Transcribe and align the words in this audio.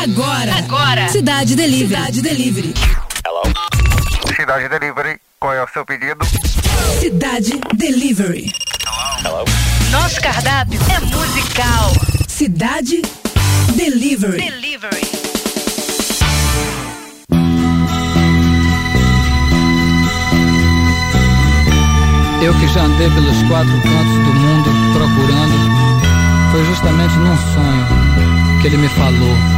Agora. 0.00 0.54
Agora. 0.54 1.08
Cidade 1.08 1.56
Delivery. 1.56 1.88
Cidade 1.88 2.22
Delivery. 2.22 2.74
Hello? 3.26 3.42
Cidade 4.36 4.68
Delivery, 4.68 5.20
qual 5.40 5.52
é 5.52 5.64
o 5.64 5.68
seu 5.72 5.84
pedido? 5.84 6.24
Cidade 7.00 7.60
Delivery. 7.74 8.52
Hello? 9.24 9.44
Nosso 9.90 10.20
cardápio 10.20 10.78
é 10.88 11.00
musical. 11.00 11.92
Cidade 12.28 13.02
Delivery. 13.74 14.38
Delivery. 14.38 15.02
Eu 22.40 22.54
que 22.54 22.68
já 22.68 22.82
andei 22.82 23.10
pelos 23.10 23.42
quatro 23.48 23.82
cantos 23.82 24.14
do 24.14 24.32
mundo 24.32 24.70
procurando, 24.92 26.52
foi 26.52 26.64
justamente 26.66 27.16
num 27.16 27.36
sonho 27.52 28.60
que 28.62 28.68
ele 28.68 28.76
me 28.76 28.88
falou. 28.90 29.57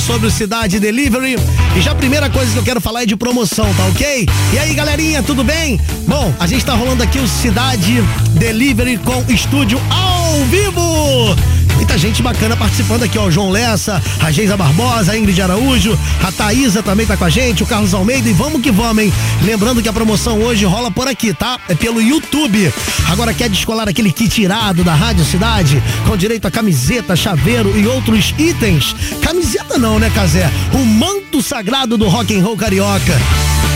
sobre 0.00 0.26
o 0.26 0.30
Cidade 0.30 0.78
Delivery. 0.78 1.36
E 1.76 1.80
já 1.80 1.92
a 1.92 1.94
primeira 1.94 2.30
coisa 2.30 2.52
que 2.52 2.58
eu 2.58 2.62
quero 2.62 2.80
falar 2.80 3.02
é 3.02 3.06
de 3.06 3.16
promoção, 3.16 3.72
tá 3.74 3.86
ok? 3.86 4.28
E 4.52 4.58
aí, 4.58 4.74
galerinha, 4.74 5.22
tudo 5.22 5.42
bem? 5.42 5.80
Bom, 6.06 6.32
a 6.38 6.46
gente 6.46 6.64
tá 6.64 6.74
rolando 6.74 7.02
aqui 7.02 7.18
o 7.18 7.26
Cidade 7.26 8.02
Delivery 8.38 8.98
com 8.98 9.24
estúdio 9.28 9.80
ao 9.90 10.44
vivo. 10.46 11.57
Muita 11.88 11.96
gente 11.96 12.22
bacana 12.22 12.54
participando 12.54 13.04
aqui, 13.04 13.18
ó. 13.18 13.30
João 13.30 13.48
Lessa, 13.48 14.02
a 14.20 14.30
Geisa 14.30 14.58
Barbosa, 14.58 15.12
a 15.12 15.18
Ingrid 15.18 15.40
Araújo, 15.40 15.98
a 16.22 16.30
Thaísa 16.30 16.82
também 16.82 17.06
tá 17.06 17.16
com 17.16 17.24
a 17.24 17.30
gente, 17.30 17.62
o 17.62 17.66
Carlos 17.66 17.94
Almeida 17.94 18.28
e 18.28 18.32
vamos 18.34 18.60
que 18.60 18.70
vamos, 18.70 19.04
hein? 19.04 19.12
Lembrando 19.42 19.80
que 19.80 19.88
a 19.88 19.92
promoção 19.92 20.38
hoje 20.42 20.66
rola 20.66 20.90
por 20.90 21.08
aqui, 21.08 21.32
tá? 21.32 21.58
É 21.66 21.74
pelo 21.74 22.02
YouTube. 22.02 22.70
Agora 23.10 23.32
quer 23.32 23.48
descolar 23.48 23.88
aquele 23.88 24.12
kit 24.12 24.42
irado 24.42 24.84
da 24.84 24.94
Rádio 24.94 25.24
Cidade, 25.24 25.82
com 26.06 26.14
direito 26.14 26.46
a 26.46 26.50
camiseta, 26.50 27.16
chaveiro 27.16 27.72
e 27.78 27.86
outros 27.86 28.34
itens? 28.36 28.94
Camiseta 29.22 29.78
não, 29.78 29.98
né, 29.98 30.10
Casé? 30.14 30.50
O 30.74 30.84
manto 30.84 31.40
sagrado 31.42 31.96
do 31.96 32.06
rock 32.06 32.38
and 32.38 32.44
roll 32.44 32.56
carioca. 32.56 33.18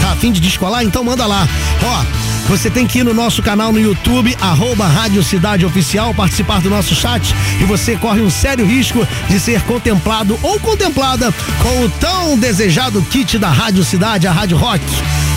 Tá 0.03 0.13
a 0.13 0.17
fim 0.17 0.33
de 0.33 0.41
descolar? 0.41 0.85
Então 0.85 1.03
manda 1.03 1.27
lá. 1.27 1.49
Ó, 1.83 2.32
você 2.49 2.71
tem 2.71 2.87
que 2.87 2.99
ir 2.99 3.05
no 3.05 3.15
nosso 3.15 3.43
canal 3.43 3.73
no 3.73 3.81
YouTube, 3.81 4.37
arroba 4.41 4.87
Rádio 4.87 5.23
Cidade 5.23 5.65
Oficial, 5.65 6.13
participar 6.15 6.61
do 6.61 6.69
nosso 6.69 6.95
chat 6.95 7.35
e 7.61 7.65
você 7.65 7.97
corre 7.97 8.21
um 8.21 8.31
sério 8.31 8.67
risco 8.67 9.07
de 9.29 9.41
ser 9.41 9.63
contemplado 9.63 10.39
ou 10.43 10.59
contemplada 10.61 11.33
com 11.63 11.85
o 11.85 11.91
tão 11.91 12.39
desejado 12.39 13.01
kit 13.03 13.39
da 13.39 13.49
Rádio 13.49 13.85
Cidade, 13.85 14.27
a 14.27 14.33
Rádio 14.33 14.57
Rock. 14.57 14.85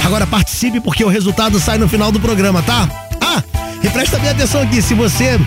Agora 0.04 0.28
participe 0.28 0.80
porque 0.80 1.04
o 1.04 1.10
resultado 1.10 1.60
sai 1.60 1.78
no 1.78 1.88
final 1.88 2.12
do 2.12 2.20
programa, 2.20 2.62
tá? 2.62 2.88
Ah, 3.22 3.42
e 3.84 3.90
presta 3.90 4.20
bem 4.20 4.30
atenção 4.32 4.62
aqui, 4.62 4.82
se 4.82 4.94
você 4.94 5.40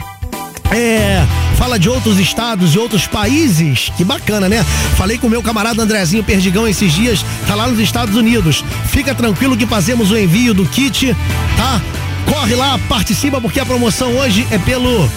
é, 0.71 1.27
fala 1.57 1.79
de 1.79 1.89
outros 1.89 2.19
estados 2.19 2.75
e 2.75 2.79
outros 2.79 3.07
países. 3.07 3.91
Que 3.97 4.05
bacana, 4.05 4.49
né? 4.49 4.65
Falei 4.97 5.19
com 5.19 5.29
meu 5.29 5.43
camarada 5.43 5.83
Andrezinho 5.83 6.23
Perdigão 6.23 6.67
esses 6.69 6.93
dias, 6.93 7.25
tá 7.47 7.55
lá 7.55 7.67
nos 7.67 7.79
Estados 7.79 8.17
Unidos. 8.17 8.65
Fica 8.87 9.15
tranquilo 9.15 9.57
que 9.57 9.67
fazemos 9.67 10.11
o 10.11 10.19
envio 10.19 10.55
do 10.55 10.67
kit, 10.67 11.17
tá? 11.57 11.81
Corre 12.27 12.55
lá, 12.55 12.79
participa 12.89 13.41
porque 13.41 13.59
a 13.59 13.65
promoção 13.65 14.15
hoje 14.17 14.47
é 14.51 14.59
pelo 14.59 15.11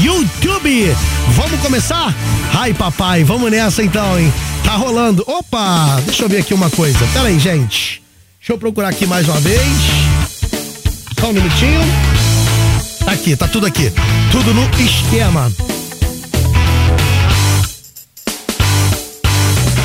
YouTube. 0.00 0.96
Vamos 1.30 1.60
começar? 1.60 2.14
Ai, 2.54 2.72
papai, 2.72 3.22
vamos 3.22 3.50
nessa 3.50 3.82
então, 3.82 4.18
hein? 4.18 4.32
Tá 4.64 4.72
rolando. 4.72 5.22
Opa, 5.26 6.00
deixa 6.06 6.22
eu 6.22 6.28
ver 6.28 6.38
aqui 6.38 6.54
uma 6.54 6.70
coisa. 6.70 6.98
Pera 7.12 7.28
aí, 7.28 7.38
gente. 7.38 8.02
Deixa 8.38 8.52
eu 8.52 8.58
procurar 8.58 8.88
aqui 8.88 9.06
mais 9.06 9.28
uma 9.28 9.40
vez. 9.40 9.60
Só 11.20 11.28
um 11.28 11.32
minutinho. 11.32 11.80
Aqui, 13.14 13.36
tá 13.36 13.46
tudo 13.46 13.64
aqui. 13.64 13.92
Tudo 14.32 14.52
no 14.52 14.68
esquema. 14.80 15.50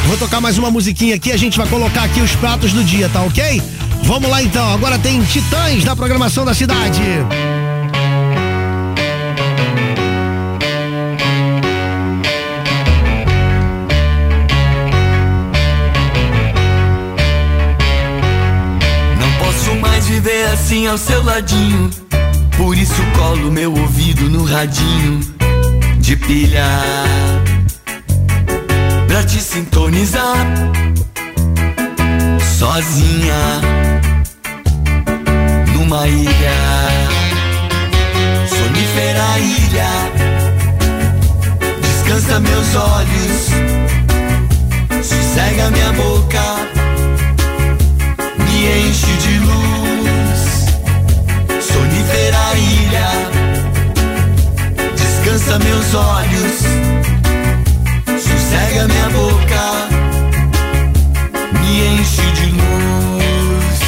Vou 0.07 0.17
tocar 0.17 0.41
mais 0.41 0.57
uma 0.57 0.71
musiquinha 0.71 1.13
aqui, 1.15 1.31
a 1.31 1.37
gente 1.37 1.55
vai 1.55 1.67
colocar 1.67 2.05
aqui 2.05 2.21
os 2.21 2.35
pratos 2.35 2.73
do 2.73 2.83
dia, 2.83 3.07
tá 3.07 3.21
ok? 3.21 3.61
Vamos 4.01 4.27
lá 4.29 4.41
então, 4.41 4.73
agora 4.73 4.97
tem 4.97 5.21
Titãs 5.23 5.85
na 5.85 5.95
programação 5.95 6.43
da 6.43 6.55
cidade. 6.55 7.01
Não 19.19 19.45
posso 19.45 19.75
mais 19.75 20.07
viver 20.07 20.47
assim 20.47 20.87
ao 20.87 20.97
seu 20.97 21.23
ladinho. 21.23 22.08
Por 22.59 22.77
isso 22.77 23.01
colo 23.15 23.49
meu 23.49 23.73
ouvido 23.73 24.29
no 24.29 24.43
radinho 24.43 25.21
de 25.97 26.17
pilha. 26.17 26.67
Pra 29.07 29.23
te 29.23 29.41
sintonizar 29.41 30.45
sozinha 32.57 33.61
numa 35.73 36.05
ilha, 36.05 36.59
sonífera 38.49 39.39
ilha. 39.39 39.89
Descansa 41.81 42.41
meus 42.41 42.75
olhos, 42.75 43.47
sossega 45.01 45.71
minha 45.71 45.93
boca, 45.93 46.43
me 48.37 48.89
enche 48.89 49.13
de 49.13 49.39
luz 49.39 49.68
Descansa 55.29 55.59
meus 55.59 55.93
olhos, 55.93 56.57
sossega 58.19 58.87
minha 58.87 59.09
boca, 59.11 59.87
me 61.53 61.99
enche 61.99 62.31
de 62.31 62.45
luz. 62.47 63.79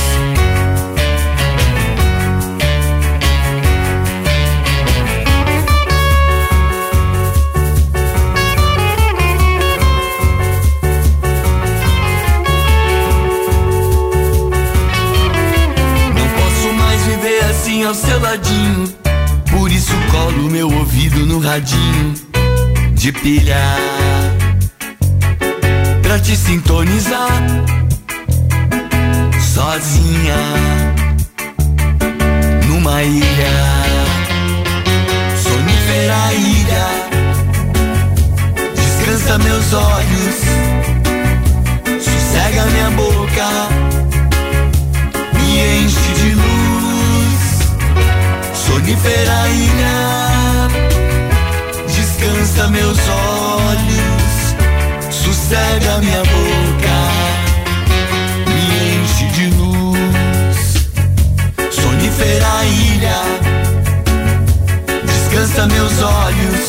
Não 16.16 16.28
posso 16.30 16.74
mais 16.74 17.02
viver 17.02 17.44
assim 17.46 17.84
ao 17.84 17.96
seu 17.96 18.20
ladinho. 18.20 18.91
Colo 20.32 20.50
meu 20.50 20.72
ouvido 20.72 21.26
no 21.26 21.40
radinho 21.40 22.14
de 22.94 23.12
pilha. 23.12 23.62
Pra 26.02 26.18
te 26.20 26.38
sintonizar 26.38 27.42
sozinha 29.42 30.38
numa 32.66 33.04
ilha. 33.04 33.52
Sonífera 35.36 36.34
ilha. 36.34 36.88
Descansa 38.74 39.38
meus 39.38 39.74
olhos, 39.74 40.36
sossega 42.00 42.66
minha 42.68 42.90
boca 42.92 43.81
Sonífera 48.72 49.48
ilha, 49.50 50.68
descansa 51.88 52.68
meus 52.70 52.98
olhos, 53.10 54.56
sossega 55.12 55.98
minha 56.00 56.24
boca, 56.24 56.98
me 58.48 58.62
enche 58.96 59.26
de 59.36 59.46
luz. 59.58 60.60
Sonífera 61.70 62.66
ilha, 62.66 63.22
descansa 65.04 65.68
meus 65.68 66.02
olhos, 66.02 66.68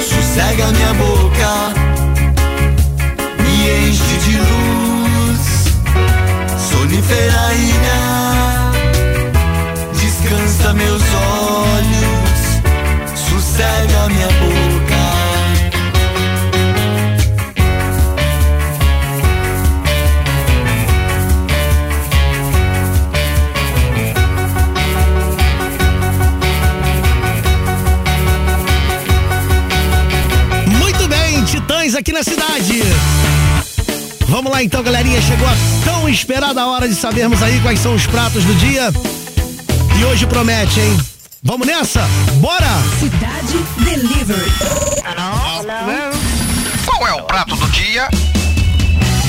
sossega 0.00 0.66
minha 0.68 0.94
boca, 0.94 1.52
me 3.42 3.88
enche 3.88 4.16
de 4.24 4.36
luz. 4.38 5.42
Sonífera 6.70 7.52
ilha, 7.52 8.25
meus 10.76 11.02
olhos, 11.02 12.40
sossega 13.18 14.08
minha 14.08 14.28
boca. 14.28 14.66
Muito 30.78 31.08
bem, 31.08 31.44
Titãs 31.44 31.94
aqui 31.94 32.12
na 32.12 32.22
cidade. 32.22 32.82
Vamos 34.28 34.52
lá 34.52 34.62
então, 34.62 34.82
galerinha. 34.82 35.20
Chegou 35.22 35.48
a 35.48 35.56
tão 35.84 36.08
esperada 36.08 36.66
hora 36.66 36.88
de 36.88 36.94
sabermos 36.94 37.42
aí 37.42 37.60
quais 37.60 37.80
são 37.80 37.94
os 37.94 38.06
pratos 38.06 38.44
do 38.44 38.54
dia. 38.56 38.92
E 39.98 40.04
hoje 40.04 40.26
promete, 40.26 40.78
hein? 40.78 40.96
Vamos 41.42 41.66
nessa? 41.66 42.06
Bora! 42.34 42.66
Cidade 42.98 43.58
Delivery. 43.82 44.50
Qual 46.84 47.06
é 47.06 47.14
o 47.14 47.22
prato 47.22 47.56
do 47.56 47.68
dia? 47.70 48.08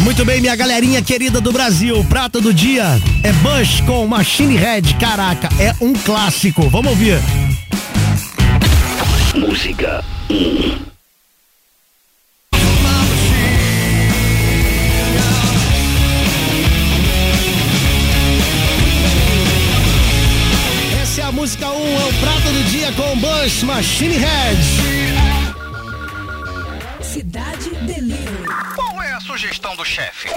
Muito 0.02 0.26
bem, 0.26 0.42
minha 0.42 0.56
galerinha 0.56 1.02
querida 1.02 1.40
do 1.40 1.52
Brasil. 1.52 2.04
Prato 2.10 2.42
do 2.42 2.54
dia 2.54 3.00
é 3.24 3.32
Bush 3.34 3.82
com 3.82 4.06
Machine 4.08 4.58
Head. 4.58 4.96
Caraca, 4.96 5.50
é 5.60 5.74
um 5.80 5.94
clássico. 5.94 6.70
Vamos 6.70 6.92
ouvir. 6.92 7.20
Música 9.36 10.04
1. 10.30 10.97
Música 21.48 21.70
1, 21.70 21.72
é 21.72 22.06
o 22.06 22.13
prato 22.16 22.51
do 22.51 22.63
dia 22.66 22.92
com 22.92 23.18
Bush 23.20 23.63
Machine 23.63 24.18
Head. 24.18 24.60
Cidade 27.01 27.70
Delivery. 27.84 28.44
Qual 28.75 29.01
é 29.01 29.13
a 29.13 29.22
sugestão 29.22 29.74
do 29.77 29.86
chefe? 29.86 30.27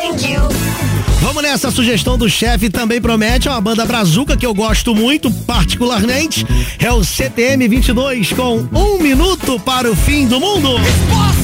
Vamos 1.21 1.43
nessa 1.43 1.73
sugestão 1.73 2.17
do 2.17 2.31
chefe 2.31 2.71
também 2.71 3.01
promete 3.01 3.49
é 3.49 3.51
uma 3.51 3.61
banda 3.61 3.85
brazuca 3.85 4.37
que 4.37 4.47
eu 4.47 4.55
gosto 4.55 4.95
muito, 4.95 5.33
particularmente. 5.33 6.47
É 6.79 6.93
o 6.93 7.03
CTM 7.03 7.67
22 7.67 8.33
com 8.33 8.69
um 8.73 9.03
minuto 9.03 9.59
para 9.59 9.91
o 9.91 9.97
fim 9.97 10.29
do 10.29 10.39
mundo. 10.39 10.77
Respostas! 10.77 11.40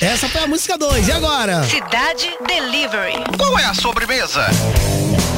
Essa 0.00 0.28
foi 0.28 0.42
a 0.42 0.46
música 0.46 0.78
2. 0.78 1.08
E 1.08 1.12
agora? 1.12 1.64
Cidade 1.64 2.30
Delivery. 2.46 3.24
Qual 3.36 3.58
é 3.58 3.64
a 3.64 3.74
sobremesa? 3.74 4.46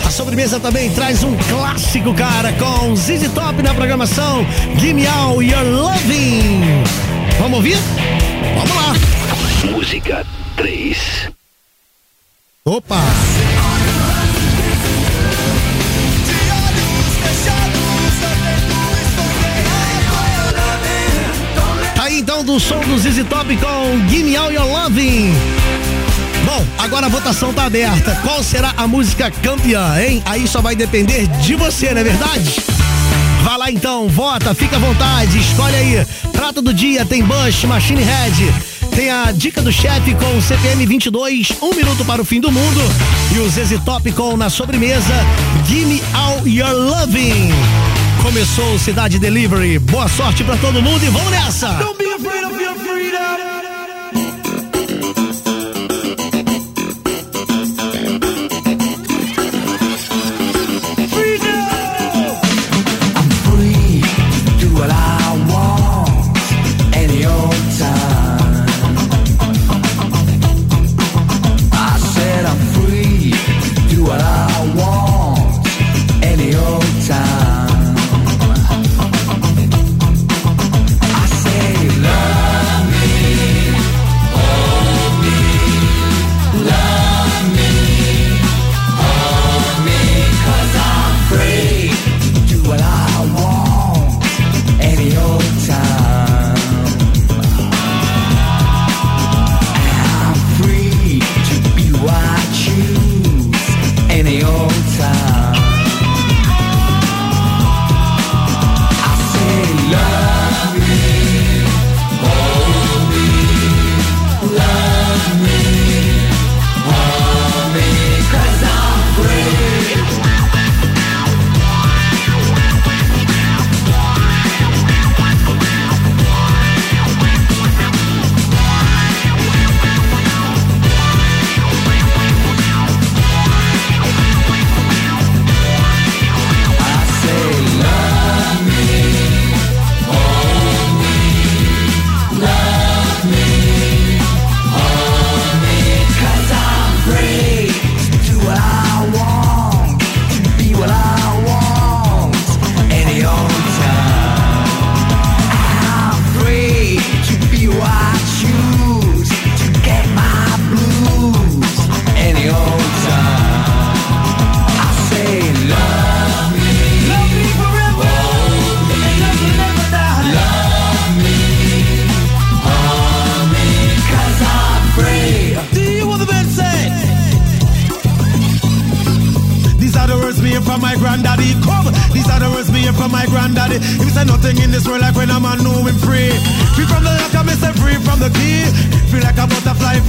A 0.05 0.11
sobremesa 0.11 0.61
também 0.61 0.93
traz 0.93 1.25
um 1.25 1.35
clássico, 1.49 2.13
cara, 2.15 2.53
com 2.55 2.95
ZZ 2.95 3.33
Top 3.33 3.63
na 3.63 3.73
programação. 3.73 4.45
Give 4.79 4.93
me 4.93 5.07
all 5.07 5.43
your 5.43 5.63
loving. 5.63 6.61
Vamos 7.39 7.57
ouvir? 7.57 7.79
Vamos 8.59 8.77
lá. 8.77 9.73
Música 9.73 10.27
3. 10.57 11.31
Opa! 12.65 13.01
Então 22.31 22.45
do 22.45 22.61
som 22.61 22.79
do 22.79 22.97
ZZ 22.97 23.25
Top 23.29 23.57
com 23.57 24.09
Give 24.09 24.23
Me 24.23 24.37
All 24.37 24.53
Your 24.53 24.65
Loving. 24.65 25.33
Bom, 26.45 26.65
agora 26.79 27.07
a 27.07 27.09
votação 27.09 27.53
tá 27.53 27.65
aberta. 27.65 28.15
Qual 28.23 28.41
será 28.45 28.73
a 28.77 28.87
música 28.87 29.33
campeã, 29.33 30.01
hein? 30.01 30.23
Aí 30.25 30.47
só 30.47 30.63
vai 30.63 30.77
depender 30.77 31.27
de 31.27 31.57
você, 31.57 31.93
não 31.93 32.03
é 32.03 32.05
verdade? 32.05 32.55
Vá 33.43 33.57
lá 33.57 33.69
então, 33.69 34.07
vota, 34.09 34.55
fica 34.55 34.77
à 34.77 34.79
vontade, 34.79 35.41
escolhe 35.41 35.75
aí. 35.75 36.07
Prato 36.31 36.63
do 36.63 36.73
dia 36.73 37.05
tem 37.05 37.25
Bush, 37.25 37.65
Machine 37.65 38.05
Head. 38.05 38.55
Tem 38.95 39.11
a 39.11 39.33
dica 39.33 39.61
do 39.61 39.73
chefe 39.73 40.15
com 40.15 40.41
CPM 40.41 40.87
22, 40.87 41.55
um 41.61 41.75
minuto 41.75 42.05
para 42.05 42.23
o 42.23 42.25
fim 42.25 42.41
do 42.41 42.53
mundo. 42.53 42.81
E 43.35 43.41
o 43.41 43.51
ZZ 43.51 43.83
Top 43.85 44.09
com 44.13 44.37
na 44.37 44.49
sobremesa 44.49 45.15
Give 45.67 45.85
Me 45.85 46.03
All 46.15 46.47
Your 46.47 46.71
Loving. 46.71 47.90
Começou 48.23 48.75
o 48.75 48.79
Cidade 48.79 49.19
Delivery. 49.19 49.79
Boa 49.79 50.09
sorte 50.09 50.45
pra 50.45 50.57
todo 50.57 50.83
mundo 50.83 51.05
e 51.05 51.09
vamos 51.09 51.31
nessa! 51.31 51.69
Don't 51.75 51.97
be 51.97 52.13
afraid 52.13 52.45
of 52.45 52.63
your 52.63 52.75
freedom. 52.75 53.50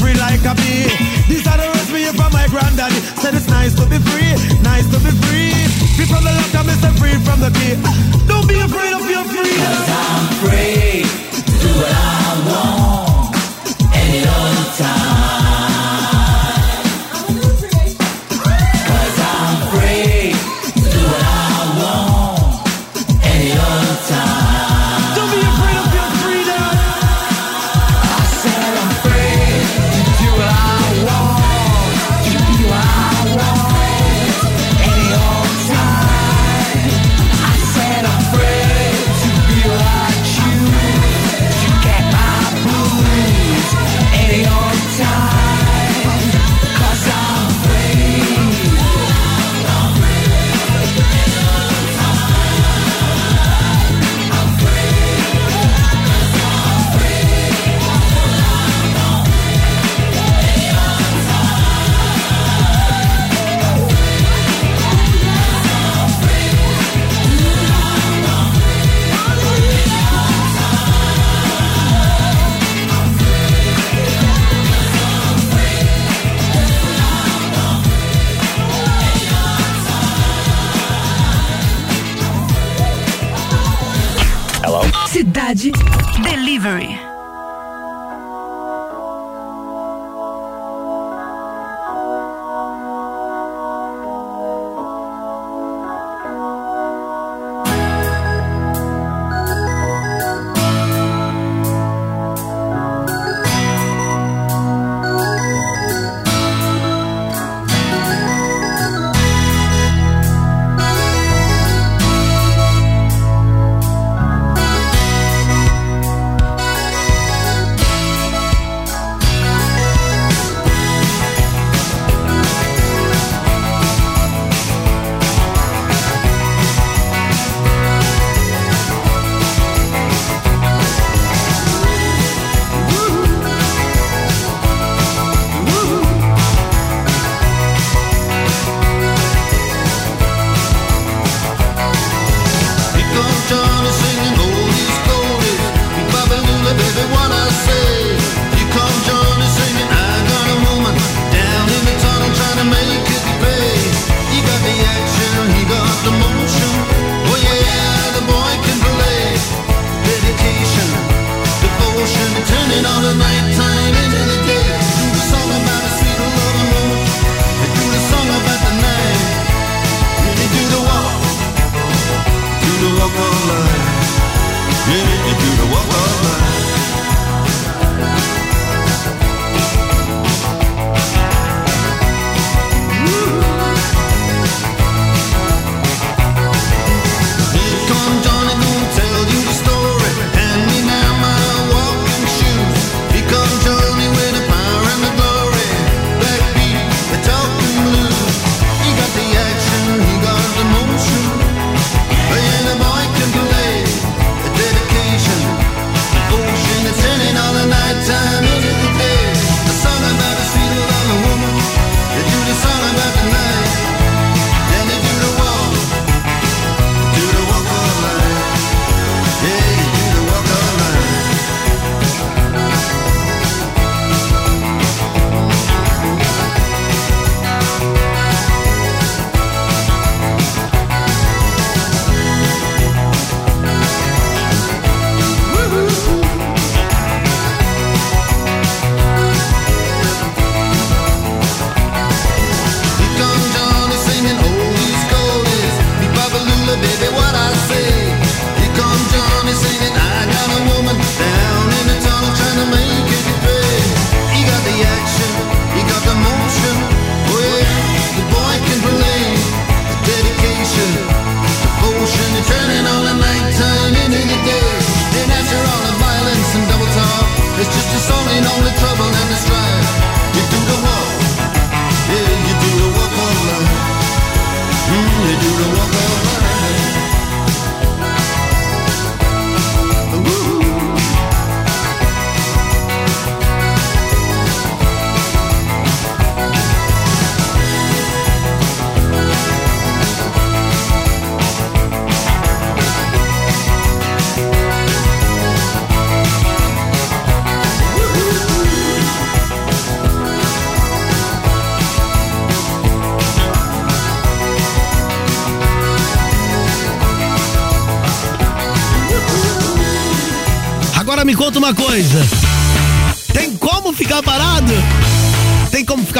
Free 0.02 0.18
like 0.18 0.44
a 0.44 0.54
bee. 0.58 0.90
These 1.30 1.46
are 1.46 1.58
the 1.62 1.68
words 1.70 1.92
me 1.94 2.04
from 2.18 2.34
my 2.34 2.48
granddaddy. 2.50 3.00
Said 3.22 3.36
it's 3.36 3.48
nice 3.48 3.74
to 3.76 3.86
be 3.86 4.00
free, 4.10 4.34
nice 4.66 4.90
to 4.90 4.98
be 5.06 5.14
free. 5.24 5.54
Free 5.96 6.10
from 6.10 6.24
the 6.26 6.34
lock, 6.34 6.54
I 6.58 6.74
say 6.82 6.94
free 6.98 7.18
from 7.22 7.40
ah, 7.40 7.48
the 7.48 7.52
key. 7.60 8.40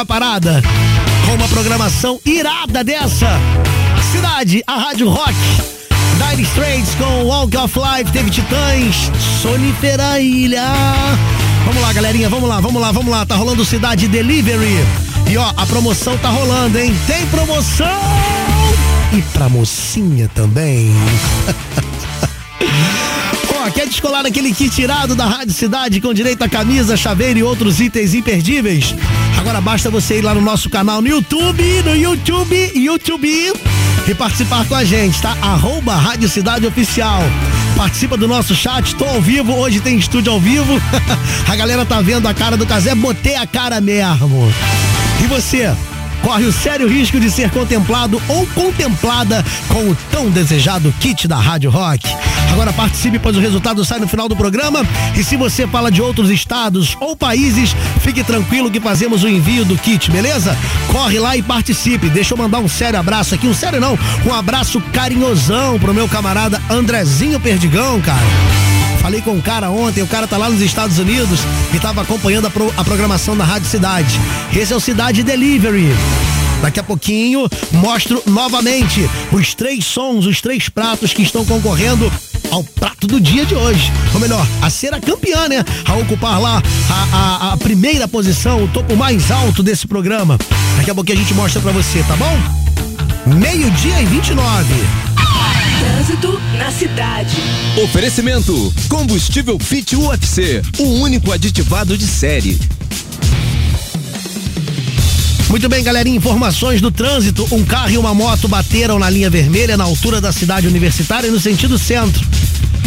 Parada? 0.06 0.62
Com 1.26 1.36
uma 1.36 1.48
programação 1.48 2.20
irada 2.26 2.84
dessa. 2.84 3.28
Cidade, 4.12 4.64
a 4.68 4.78
Rádio 4.78 5.10
Rock. 5.10 5.34
Dire 6.18 6.44
Straits 6.44 6.96
com 6.96 7.24
Walk 7.24 7.56
of 7.58 7.80
Life, 7.80 8.12
teve 8.12 8.30
Titãs, 8.30 9.12
Sonifera 9.42 10.20
Ilha. 10.20 10.68
Vamos 11.66 11.82
lá, 11.82 11.94
galerinha, 11.94 12.30
vamos 12.30 12.50
lá, 12.50 12.60
vamos 12.60 12.82
lá, 12.82 12.92
vamos 12.92 13.12
lá. 13.12 13.26
Tá 13.26 13.36
rolando 13.36 13.64
Cidade 13.64 14.08
Delivery. 14.08 14.86
E 15.30 15.38
ó, 15.38 15.52
a 15.56 15.66
promoção 15.66 16.18
tá 16.18 16.30
rolando, 16.30 16.78
hein? 16.78 16.94
Tem 17.08 17.26
promoção! 17.28 17.88
E 19.14 19.22
pra 19.34 19.50
mocinha 19.50 20.30
também. 20.34 20.92
Quer 23.70 23.88
descolar 23.88 24.26
aquele 24.26 24.54
kit 24.54 24.74
tirado 24.74 25.16
da 25.16 25.26
Rádio 25.26 25.54
Cidade 25.54 26.02
com 26.02 26.14
direito 26.14 26.42
a 26.44 26.50
camisa, 26.50 26.98
chaveiro 26.98 27.40
e 27.40 27.44
outros 27.44 27.80
itens 27.80 28.14
imperdíveis? 28.14 28.96
Agora 29.38 29.62
basta 29.62 29.90
você 29.90 30.18
ir 30.18 30.22
lá 30.22 30.34
no 30.34 30.42
nosso 30.42 30.70
canal 30.70 31.02
no 31.02 31.08
YouTube, 31.08 31.64
no 31.84 31.96
YouTube, 31.96 32.72
YouTube 32.74 33.54
e 34.08 34.16
participar 34.16 34.66
com 34.66 34.76
a 34.76 34.84
gente, 34.84 35.22
tá? 35.22 35.38
Arroba 35.42 35.96
Rádio 35.96 36.28
Cidade 36.28 36.66
Oficial. 36.66 37.22
Participa 37.78 38.18
do 38.18 38.28
nosso 38.28 38.56
chat, 38.56 38.96
tô 38.96 39.06
ao 39.06 39.22
vivo, 39.22 39.54
hoje 39.54 39.80
tem 39.80 39.98
estúdio 39.98 40.34
ao 40.34 40.40
vivo. 40.40 40.82
a 41.48 41.56
galera 41.56 41.86
tá 41.86 42.02
vendo 42.02 42.28
a 42.28 42.34
cara 42.34 42.58
do 42.58 42.66
Casé, 42.66 42.96
botei 42.96 43.36
a 43.36 43.46
cara 43.46 43.80
mesmo. 43.80 44.52
E 45.24 45.28
você? 45.28 45.72
Corre 46.22 46.46
o 46.46 46.52
sério 46.52 46.88
risco 46.88 47.20
de 47.20 47.30
ser 47.30 47.50
contemplado 47.52 48.22
ou 48.28 48.46
contemplada 48.48 49.44
com 49.68 49.90
o 49.90 49.96
tão 50.12 50.30
desejado 50.30 50.94
kit 51.00 51.28
da 51.28 51.38
Rádio 51.38 51.70
Rock. 51.70 52.08
Agora 52.52 52.74
participe, 52.74 53.18
pois 53.18 53.36
o 53.38 53.40
resultado 53.40 53.84
sai 53.86 54.00
no 54.00 54.08
final 54.08 54.28
do 54.28 54.36
programa. 54.36 54.86
E 55.16 55.24
se 55.24 55.38
você 55.38 55.66
fala 55.66 55.92
de 55.92 56.02
outros 56.02 56.30
estados 56.30 56.98
ou 57.00 57.16
países, 57.16 57.76
fique 58.02 58.24
tranquilo 58.24 58.70
que 58.70 58.80
fazemos 58.80 59.24
o 59.24 59.28
envio 59.28 59.64
do 59.64 59.78
kit, 59.78 60.12
beleza? 60.12 60.56
Corre 60.92 61.18
lá 61.18 61.36
e 61.38 61.42
participe. 61.42 62.10
Deixa 62.10 62.34
eu 62.34 62.38
mandar 62.38 62.60
um 62.60 62.68
sério 62.68 63.00
abraço 63.00 63.36
aqui, 63.36 63.48
um 63.48 63.54
sério 63.54 63.80
não, 63.80 63.98
um 64.26 64.34
abraço 64.34 64.82
carinhosão 64.94 65.80
pro 65.80 65.94
meu 65.94 66.08
camarada 66.08 66.62
Andrezinho 66.70 67.40
Perdigão, 67.40 68.02
cara. 68.02 68.71
Falei 69.02 69.22
com 69.22 69.32
um 69.32 69.42
cara 69.42 69.70
ontem, 69.72 70.04
o 70.04 70.08
cara 70.08 70.28
tá 70.28 70.38
lá 70.38 70.50
nos 70.50 70.62
Estados 70.62 71.00
Unidos 71.00 71.40
e 71.74 71.80
tava 71.80 72.02
acompanhando 72.02 72.48
a, 72.48 72.50
pro- 72.52 72.72
a 72.78 72.84
programação 72.84 73.36
da 73.36 73.44
Rádio 73.44 73.68
Cidade. 73.68 74.20
Esse 74.56 74.72
é 74.74 74.76
o 74.76 74.80
Cidade 74.80 75.24
Delivery. 75.24 75.90
Daqui 76.62 76.80
a 76.80 76.84
pouquinho 76.84 77.50
mostro 77.72 78.22
novamente 78.28 79.10
os 79.32 79.56
três 79.56 79.84
sons, 79.86 80.28
os 80.28 80.40
três 80.40 80.70
pratos 80.70 81.12
que 81.12 81.24
estão 81.24 81.44
concorrendo 81.44 82.12
ao 82.52 82.64
prato 82.64 83.08
do 83.08 83.20
dia 83.20 83.44
de 83.44 83.56
hoje. 83.56 83.92
Ou 84.14 84.20
melhor, 84.20 84.46
a 84.62 84.70
ser 84.70 84.94
a 84.94 85.00
campeã, 85.02 85.48
né? 85.50 85.66
A 85.86 85.96
ocupar 85.96 86.40
lá 86.40 86.62
a, 86.90 87.18
a- 87.50 87.54
a 87.54 87.58
primeira 87.58 88.08
posição, 88.08 88.64
o 88.64 88.68
topo 88.68 88.96
mais 88.96 89.32
alto 89.32 89.64
desse 89.64 89.88
programa. 89.88 90.38
Daqui 90.78 90.92
a 90.92 90.96
pouquinho 90.96 91.18
a 91.18 91.22
gente 91.22 91.34
mostra 91.34 91.60
pra 91.60 91.72
você, 91.72 92.04
tá 92.04 92.16
bom? 92.16 92.38
Meio-dia 93.26 94.00
e 94.02 94.06
29. 94.06 94.66
Trânsito 95.82 96.40
na 96.60 96.72
cidade. 96.72 97.36
Oferecimento: 97.84 98.72
Combustível 98.88 99.58
Fit 99.58 99.96
UFC, 99.96 100.62
o 100.78 100.84
único 100.84 101.32
aditivado 101.32 101.98
de 101.98 102.06
série. 102.06 102.60
Muito 105.50 105.68
bem, 105.68 105.84
galerinha, 105.84 106.16
informações 106.16 106.82
do 106.82 106.92
trânsito. 106.92 107.48
Um 107.52 107.66
carro 107.66 107.90
e 107.90 107.98
uma 107.98 108.14
moto 108.14 108.48
bateram 108.48 109.00
na 109.00 109.10
linha 109.10 109.28
vermelha 109.28 109.76
na 109.76 109.84
altura 109.84 110.22
da 110.22 110.32
cidade 110.32 110.68
universitária 110.68 111.32
no 111.32 111.40
sentido 111.40 111.80
centro. 111.80 112.24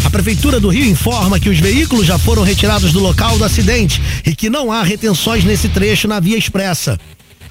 A 0.05 0.11
Prefeitura 0.11 0.61
do 0.61 0.69
Rio 0.69 0.87
informa 0.87 1.41
que 1.41 1.49
os 1.49 1.59
veículos 1.59 2.07
já 2.07 2.17
foram 2.17 2.45
retirados 2.45 2.93
do 2.93 3.01
local 3.01 3.37
do 3.37 3.45
acidente 3.45 4.01
e 4.25 4.37
que 4.37 4.49
não 4.49 4.71
há 4.71 4.85
retenções 4.85 5.43
nesse 5.43 5.69
trecho 5.69 6.07
na 6.07 6.21
via 6.21 6.39
expressa. 6.39 6.97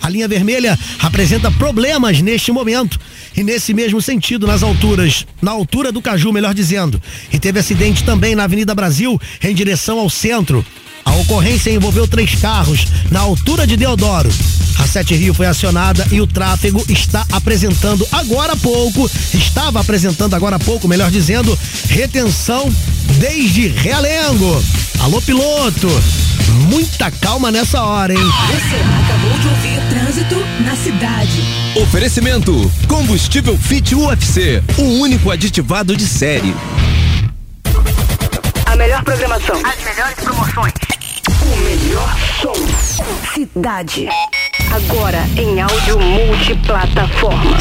A 0.03 0.09
linha 0.09 0.27
vermelha 0.27 0.77
apresenta 0.99 1.49
problemas 1.49 2.21
neste 2.21 2.51
momento 2.51 2.99
e 3.37 3.41
nesse 3.41 3.73
mesmo 3.73 4.01
sentido 4.01 4.45
nas 4.45 4.61
alturas, 4.61 5.25
na 5.41 5.51
altura 5.51 5.93
do 5.93 6.01
Caju, 6.01 6.33
melhor 6.33 6.53
dizendo. 6.53 7.01
E 7.31 7.39
teve 7.39 7.57
acidente 7.59 8.03
também 8.03 8.35
na 8.35 8.43
Avenida 8.43 8.75
Brasil 8.75 9.19
em 9.41 9.55
direção 9.55 9.99
ao 9.99 10.09
centro. 10.09 10.63
A 11.05 11.15
ocorrência 11.15 11.71
envolveu 11.71 12.05
três 12.05 12.35
carros 12.35 12.85
na 13.09 13.21
altura 13.21 13.65
de 13.65 13.77
Deodoro. 13.77 14.29
A 14.77 14.85
Sete 14.85 15.15
Rio 15.15 15.33
foi 15.33 15.45
acionada 15.45 16.05
e 16.11 16.19
o 16.19 16.27
tráfego 16.27 16.83
está 16.89 17.25
apresentando 17.31 18.05
agora 18.11 18.53
há 18.53 18.57
pouco, 18.57 19.09
estava 19.33 19.79
apresentando 19.79 20.33
agora 20.33 20.57
há 20.57 20.59
pouco, 20.59 20.85
melhor 20.85 21.09
dizendo, 21.09 21.57
retenção 21.87 22.69
desde 23.19 23.69
Realengo. 23.69 24.61
Alô, 24.99 25.21
piloto! 25.21 25.87
Muita 26.51 27.09
calma 27.11 27.51
nessa 27.51 27.81
hora, 27.83 28.13
hein? 28.13 28.19
Você 28.19 28.75
acabou 29.03 29.39
de 29.39 29.47
ouvir 29.47 29.83
Trânsito 29.89 30.35
na 30.65 30.75
cidade. 30.75 31.41
Oferecimento: 31.81 32.71
Combustível 32.87 33.57
Fit 33.57 33.95
UFC, 33.95 34.63
o 34.77 34.99
único 34.99 35.31
aditivado 35.31 35.95
de 35.95 36.07
série. 36.07 36.53
A 38.65 38.75
melhor 38.75 39.03
programação. 39.03 39.55
As 39.55 39.83
melhores 39.83 40.15
promoções. 40.15 40.73
O 41.41 41.55
melhor 41.63 42.15
som. 42.41 42.53
Cidade. 43.33 44.07
Agora 44.71 45.19
em 45.37 45.61
áudio 45.61 45.99
multiplataforma. 45.99 47.57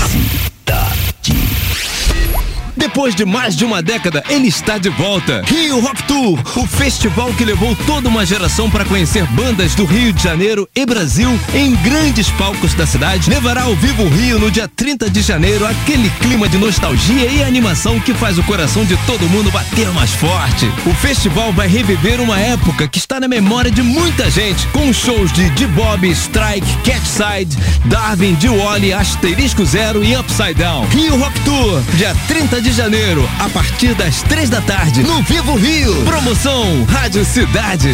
Depois 2.77 3.15
de 3.15 3.25
mais 3.25 3.57
de 3.57 3.65
uma 3.65 3.83
década, 3.83 4.23
ele 4.29 4.49
está 4.49 4.79
de 4.79 4.89
volta. 4.89 5.43
Rio 5.47 5.81
Rock 5.81 6.03
Tour, 6.05 6.39
o 6.57 6.67
festival 6.67 7.33
que 7.35 7.45
levou 7.45 7.77
toda 7.87 8.09
uma 8.09 8.25
geração 8.25 8.71
para 8.71 8.85
conhecer 8.85 9.27
bandas 9.27 9.75
do 9.75 9.85
Rio 9.85 10.13
de 10.13 10.23
Janeiro 10.23 10.69
e 10.75 10.87
Brasil 10.87 11.31
em 11.55 11.75
grandes 11.77 12.31
palcos 12.31 12.75
da 12.75 12.87
cidade, 12.87 13.29
levará 13.29 13.63
ao 13.63 13.77
vivo 13.77 14.05
o 14.05 14.09
Rio 14.09 14.39
no 14.39 14.51
dia 14.51 14.69
30 14.69 15.11
de 15.11 15.23
janeiro 15.23 15.67
aquele 15.67 16.09
clima 16.21 16.49
de 16.49 16.57
nostalgia 16.57 17.31
e 17.31 17.43
animação 17.43 18.01
que 18.01 18.15
faz 18.15 18.39
o 18.39 18.43
coração 18.45 18.85
de 18.85 18.97
todo 19.07 19.29
mundo 19.29 19.51
bater 19.51 19.91
mais 19.93 20.11
forte. 20.13 20.67
O 20.87 20.95
festival 20.95 21.53
vai 21.53 21.69
reviver 21.69 22.21
uma 22.21 22.39
época 22.39 22.89
que 22.89 22.99
está 22.99 23.21
na 23.21 23.29
memória 23.29 23.71
de 23.71 23.83
muita 23.83 24.31
gente, 24.31 24.67
com 24.69 24.93
shows 24.93 25.33
de 25.33 25.49
D-Bob, 25.51 26.09
Strike, 26.11 26.67
Catside, 26.85 27.57
Darwin, 27.87 28.35
D-Wally, 28.35 28.93
Asterisco 28.93 29.65
Zero 29.65 30.03
e 30.03 30.17
Upside 30.17 30.55
Down. 30.55 30.87
Rio 30.87 31.17
Rock 31.17 31.39
Tour, 31.41 31.83
dia 31.97 32.15
30 32.29 32.61
de 32.61 32.62
janeiro, 32.71 33.29
a 33.41 33.49
partir 33.49 33.95
das 33.95 34.23
três 34.23 34.49
da 34.49 34.61
tarde, 34.61 35.03
no 35.03 35.23
Vivo 35.23 35.57
Rio. 35.57 36.05
Promoção 36.05 36.85
Rádio 36.85 37.25
Cidade. 37.25 37.91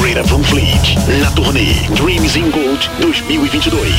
Greta 0.00 0.22
Van 0.24 0.42
Fleet, 0.42 0.96
na 1.20 1.30
turnê 1.30 1.74
Dreams 1.94 2.34
in 2.34 2.50
Gold 2.50 2.90
2022. 3.00 3.94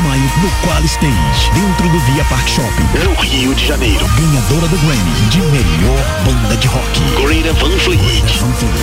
De 0.00 0.08
maio, 0.08 0.22
no 0.42 0.50
Qual 0.66 0.84
Stage, 0.84 1.50
dentro 1.52 1.88
do 1.88 1.98
Via 2.00 2.24
Park 2.24 2.48
Shopping. 2.48 3.04
No 3.04 3.14
Rio 3.20 3.54
de 3.54 3.66
Janeiro. 3.66 4.06
Ganhadora 4.16 4.68
do 4.68 4.78
Grammy 4.78 5.10
de 5.30 5.40
melhor 5.40 6.04
banda 6.24 6.56
de 6.56 6.68
rock. 6.68 7.00
Greta 7.22 7.52
Van 7.54 7.78
Fleet. 7.78 8.38
Van 8.38 8.52
Fleet. 8.52 8.74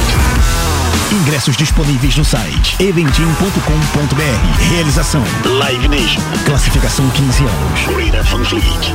Ingressos 1.12 1.56
disponíveis 1.56 2.15
no 2.17 2.25
site 2.25 2.75
eventim.com.br. 2.80 4.69
Realização 4.69 5.23
Live 5.45 5.88
Nation. 5.88 6.21
Classificação 6.45 7.10
15 7.10 7.43
anos. 7.45 7.95
Greta 7.95 8.23
Van 8.23 8.43
Fleet. 8.43 8.93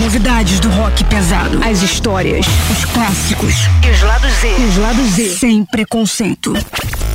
Novidades 0.00 0.60
do 0.60 0.70
rock 0.70 1.04
pesado. 1.04 1.58
As 1.64 1.82
histórias, 1.82 2.46
os 2.70 2.84
clássicos 2.86 3.54
e 3.84 3.90
os 3.90 4.02
lados 4.02 4.32
Z. 4.40 4.48
E 4.58 4.64
os 4.64 4.76
lados 4.76 5.06
Z. 5.10 5.36
Sem 5.36 5.64
preconceito. 5.64 6.54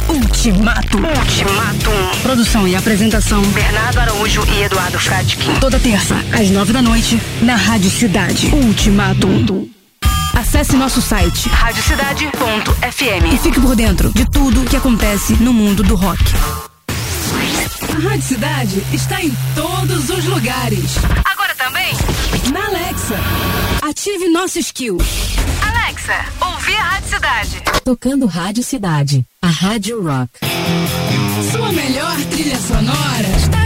Ultimato. 0.09 0.97
Ultimato. 0.97 1.91
Produção 2.21 2.67
e 2.67 2.75
apresentação: 2.75 3.41
Bernardo 3.43 3.99
Araújo 3.99 4.43
e 4.47 4.63
Eduardo 4.63 4.99
Fradkin. 4.99 5.53
Toda 5.59 5.79
terça, 5.79 6.15
às 6.33 6.49
nove 6.49 6.73
da 6.73 6.81
noite, 6.81 7.21
na 7.41 7.55
Rádio 7.55 7.89
Cidade. 7.89 8.47
Ultimato. 8.47 9.27
Acesse 10.33 10.75
nosso 10.75 11.01
site 11.01 11.49
radiocidade.fm 11.49 13.33
e 13.33 13.37
fique 13.37 13.59
por 13.59 13.75
dentro 13.75 14.11
de 14.13 14.25
tudo 14.29 14.65
que 14.65 14.75
acontece 14.75 15.33
no 15.33 15.53
mundo 15.53 15.83
do 15.83 15.95
rock. 15.95 16.23
A 17.89 18.09
Rádio 18.09 18.23
Cidade 18.23 18.83
está 18.93 19.21
em 19.21 19.31
todos 19.55 20.09
os 20.09 20.25
lugares. 20.25 20.97
Agora 21.25 21.53
também? 21.55 21.93
Na 22.51 22.65
Alexa. 22.65 23.15
Ative 23.81 24.29
nosso 24.29 24.59
skill. 24.59 24.97
Alexa, 25.83 26.13
ouvir 26.41 26.77
a 26.77 26.83
Rádio 26.83 27.09
Cidade. 27.09 27.61
Tocando 27.83 28.25
Rádio 28.27 28.63
Cidade, 28.63 29.25
a 29.41 29.47
Rádio 29.47 30.03
Rock. 30.03 30.29
Sua 31.51 31.71
melhor 31.71 32.17
trilha 32.29 32.57
sonora 32.59 33.27
está 33.35 33.60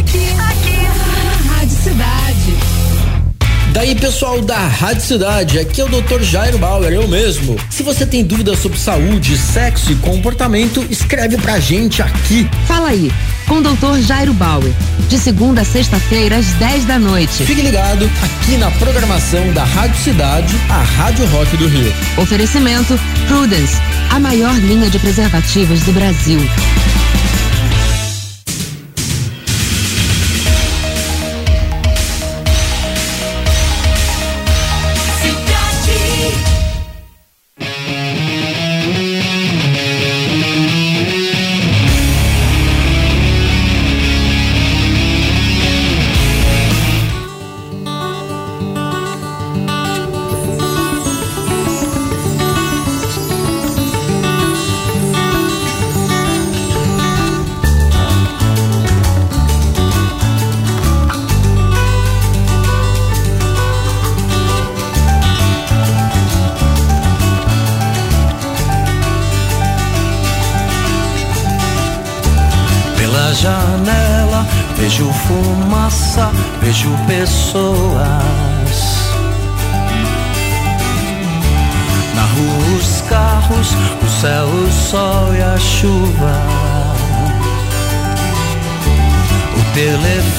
Daí 3.75 3.93
pessoal 3.93 4.39
da 4.39 4.57
Rádio 4.57 5.01
Cidade, 5.01 5.59
aqui 5.59 5.81
é 5.81 5.83
o 5.83 5.89
Dr. 5.89 6.21
Jairo 6.21 6.57
Bauer, 6.57 6.93
eu 6.93 7.09
mesmo. 7.09 7.57
Se 7.69 7.83
você 7.83 8.05
tem 8.05 8.23
dúvidas 8.23 8.59
sobre 8.59 8.79
saúde, 8.79 9.37
sexo 9.37 9.91
e 9.91 9.95
comportamento, 9.95 10.81
escreve 10.89 11.35
pra 11.35 11.59
gente 11.59 12.01
aqui. 12.01 12.49
Fala 12.65 12.87
aí, 12.87 13.11
com 13.45 13.55
o 13.55 13.61
Dr. 13.61 13.99
Jairo 13.99 14.31
Bauer, 14.33 14.71
de 15.09 15.19
segunda 15.19 15.59
a 15.59 15.65
sexta-feira 15.65 16.37
às 16.37 16.45
10 16.53 16.85
da 16.85 16.97
noite. 16.97 17.43
Fique 17.43 17.61
ligado 17.61 18.09
aqui 18.23 18.55
na 18.55 18.71
programação 18.71 19.51
da 19.51 19.65
Rádio 19.65 20.01
Cidade, 20.01 20.55
a 20.69 20.81
Rádio 20.81 21.25
Rock 21.25 21.57
do 21.57 21.67
Rio. 21.67 21.93
Oferecimento 22.17 22.97
Prudence, 23.27 23.75
a 24.09 24.17
maior 24.21 24.55
linha 24.55 24.89
de 24.89 24.97
preservativos 24.99 25.81
do 25.81 25.91
Brasil. 25.91 26.39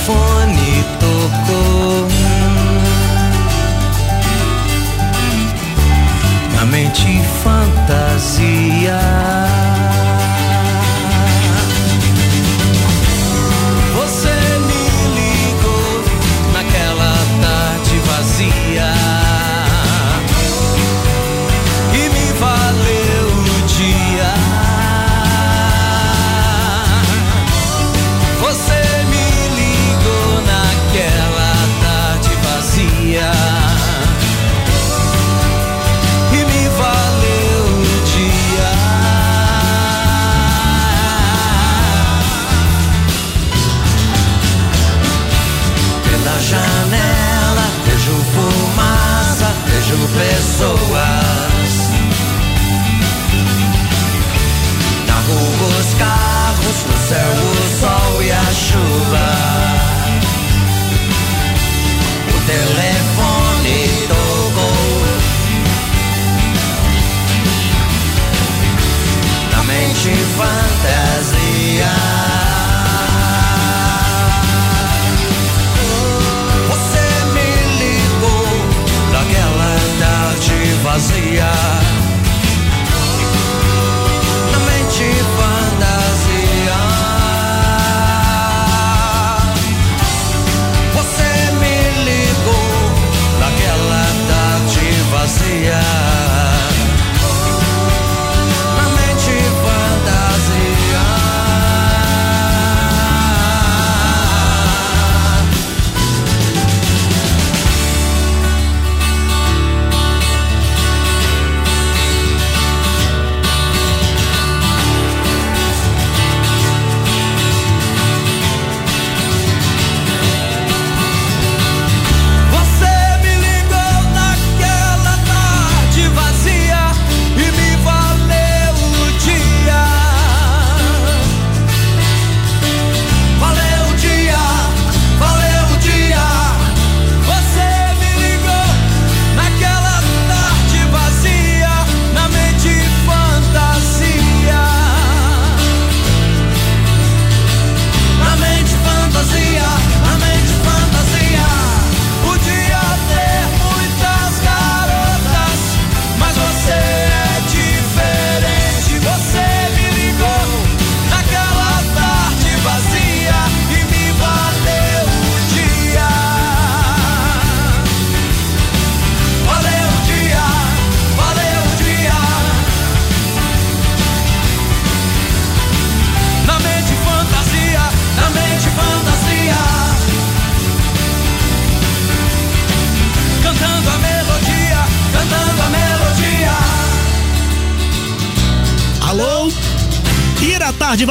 for 0.04 0.35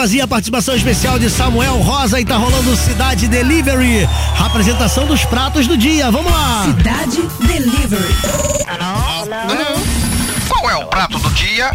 tarde 0.05 0.17
vazia, 0.17 0.27
participação 0.27 0.75
especial 0.75 1.17
de 1.17 1.31
Samuel 1.31 1.77
Rosa 1.77 2.21
e 2.21 2.25
tá 2.25 2.37
rolando 2.37 2.75
Cidade 2.75 3.27
Delivery. 3.27 4.07
Apresentação 4.39 5.07
dos 5.07 5.25
pratos 5.25 5.65
do 5.65 5.75
dia. 5.75 6.11
Vamos 6.11 6.31
lá. 6.31 6.63
Cidade 6.65 7.23
Delivery. 7.39 8.13
Qual 10.47 10.69
é 10.69 10.75
o 10.75 10.85
prato 10.85 11.17
do 11.17 11.29
dia? 11.31 11.71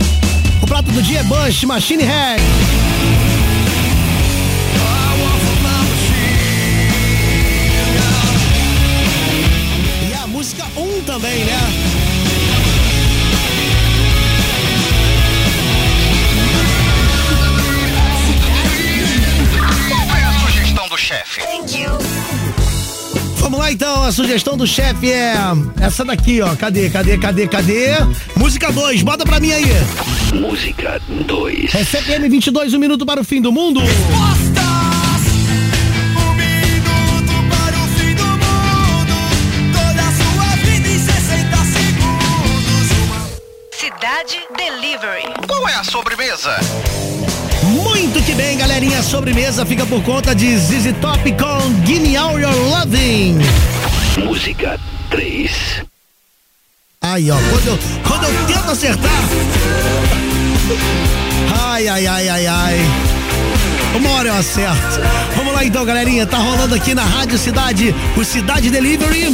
O 0.62 0.66
prato 0.66 0.92
do 0.92 1.02
dia 1.02 1.20
é 1.20 1.22
Bush 1.24 1.64
Machine 1.64 2.04
Head. 2.04 2.40
Vamos 23.50 23.66
lá 23.66 23.72
então, 23.72 24.04
a 24.04 24.12
sugestão 24.12 24.56
do 24.56 24.64
chefe 24.64 25.10
é 25.10 25.34
essa 25.80 26.04
daqui, 26.04 26.40
ó. 26.40 26.54
Cadê, 26.54 26.88
cadê, 26.88 27.18
cadê, 27.18 27.48
cadê? 27.48 27.88
Música 28.36 28.70
2, 28.70 29.02
bota 29.02 29.24
pra 29.24 29.40
mim 29.40 29.50
aí. 29.50 29.64
Música 30.32 31.00
2. 31.26 31.74
É 31.74 31.82
CPM 31.82 32.28
22, 32.28 32.74
um 32.74 32.78
minuto 32.78 33.04
para 33.04 33.20
o 33.20 33.24
fim 33.24 33.42
do 33.42 33.50
mundo. 33.50 33.80
Toda 33.80 34.60
a 40.00 40.12
sua 40.12 40.56
vida 40.64 40.88
em 40.88 40.98
60 41.00 41.56
segundos. 41.72 42.86
Cidade 43.72 44.38
Delivery. 44.56 45.24
Qual 45.48 45.68
é 45.68 45.74
a 45.74 45.82
sobremesa? 45.82 46.54
Muito 48.20 48.37
bem, 48.37 48.59
galerinha. 48.59 49.02
Sobremesa 49.02 49.64
fica 49.64 49.87
por 49.87 50.02
conta 50.02 50.35
de 50.35 50.54
ZZ 50.54 50.94
Top 51.00 51.33
com 51.33 51.87
Gimme 51.87 52.14
All 52.18 52.38
Your 52.38 52.54
Loving. 52.54 53.38
Música 54.22 54.78
3. 55.09 55.83
Aí, 57.00 57.30
ó, 57.30 57.35
quando 57.35 57.66
eu, 57.66 57.78
quando 58.06 58.24
eu 58.24 58.46
tento 58.46 58.70
acertar. 58.70 59.11
Ai, 61.64 61.88
ai, 61.88 62.06
ai, 62.06 62.28
ai, 62.28 62.46
ai. 62.46 62.79
Uma 63.96 64.10
hora 64.10 64.29
eu 64.29 64.35
acerto. 64.35 65.00
Vamos 65.35 65.54
lá 65.54 65.64
então, 65.64 65.83
galerinha. 65.87 66.27
Tá 66.27 66.37
rolando 66.37 66.75
aqui 66.75 66.94
na 66.94 67.04
Rádio 67.04 67.38
Cidade 67.38 67.94
o 68.18 68.23
Cidade 68.23 68.68
Delivery. 68.68 69.31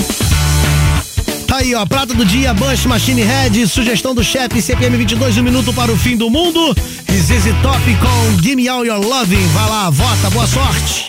Tá 1.57 1.61
aí, 1.63 1.75
ó, 1.75 1.87
prata 1.87 2.13
do 2.13 2.23
dia, 2.23 2.53
Bush 2.53 2.85
Machine 2.85 3.23
Head, 3.23 3.67
sugestão 3.67 4.15
do 4.15 4.23
chefe 4.23 4.61
CPM 4.61 4.95
22, 4.95 5.39
um 5.39 5.43
minuto 5.43 5.73
para 5.73 5.91
o 5.91 5.97
fim 5.97 6.15
do 6.15 6.29
mundo. 6.29 6.77
E 7.09 7.13
ZZ 7.13 7.47
Top 7.63 7.81
com 7.97 8.43
Gimme 8.43 8.69
All 8.69 8.85
Your 8.85 9.01
Loving. 9.01 9.47
Vai 9.55 9.71
lá, 9.71 9.89
vota, 9.89 10.29
boa 10.29 10.47
sorte. 10.47 11.09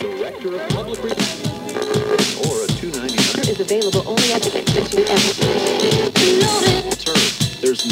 There's 7.60 7.86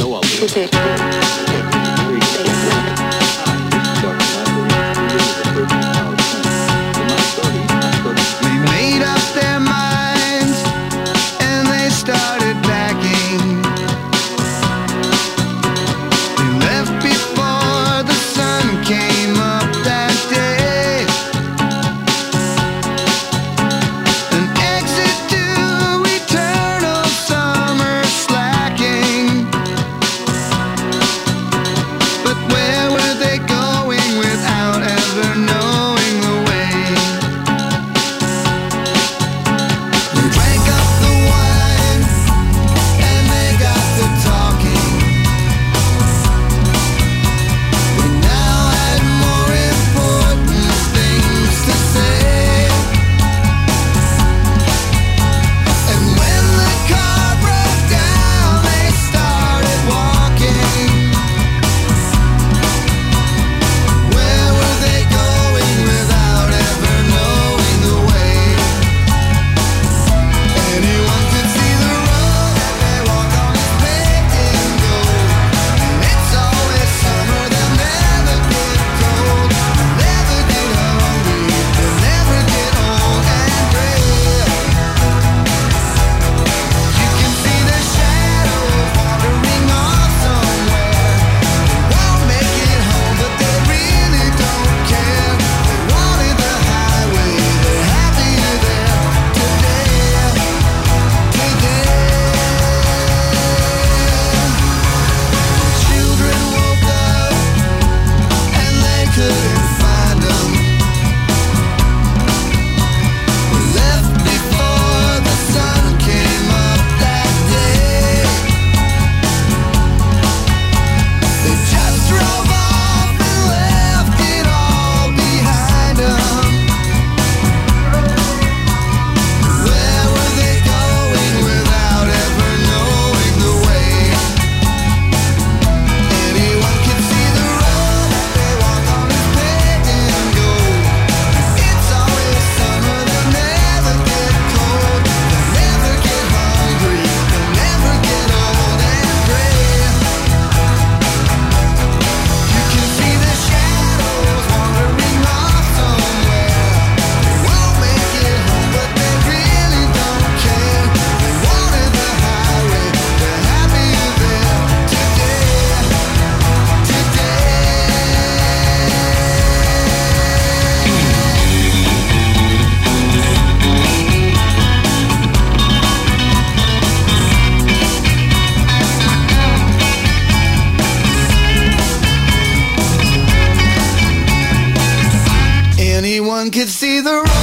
one 186.46 186.52
could 186.52 186.70
see 186.70 187.02
the 187.02 187.35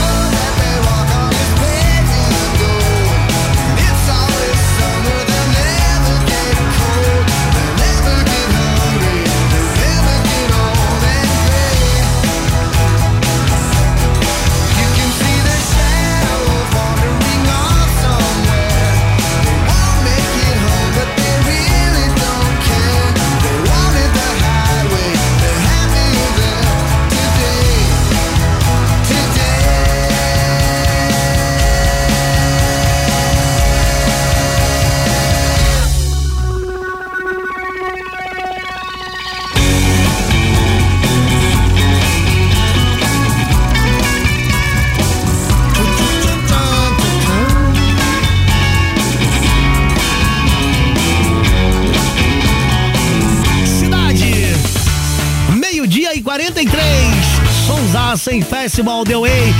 Festival 58.62 59.02
The 59.02 59.16
Way. 59.16 59.54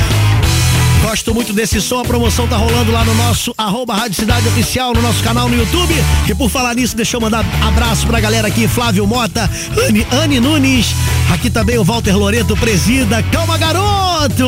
Gosto 1.03 1.35
muito 1.35 1.53
desse 1.53 1.81
som, 1.81 1.99
a 1.99 2.05
promoção 2.05 2.47
tá 2.47 2.57
rolando 2.57 2.93
lá 2.93 3.05
no 3.05 3.13
nosso 3.17 3.53
arroba 3.59 3.95
Rádio 3.95 4.15
Cidade 4.15 4.47
Oficial, 4.47 4.95
no 4.95 5.03
nosso 5.03 5.21
canal 5.25 5.49
no 5.49 5.57
YouTube. 5.57 5.93
E 6.29 6.33
por 6.37 6.49
falar 6.49 6.77
nisso, 6.77 6.95
deixa 6.97 7.17
eu 7.17 7.21
mandar 7.21 7.45
abraço 7.67 8.07
pra 8.07 8.21
galera 8.21 8.47
aqui, 8.47 8.69
Flávio 8.69 9.05
Mota, 9.05 9.51
Anne, 9.77 10.07
Anne 10.13 10.39
Nunes, 10.39 10.95
aqui 11.33 11.51
também 11.51 11.79
o 11.79 11.85
Walter 11.85 12.17
Loreto, 12.17 12.57
presida, 12.57 13.25
calma 13.25 13.59
garoto, 13.59 14.47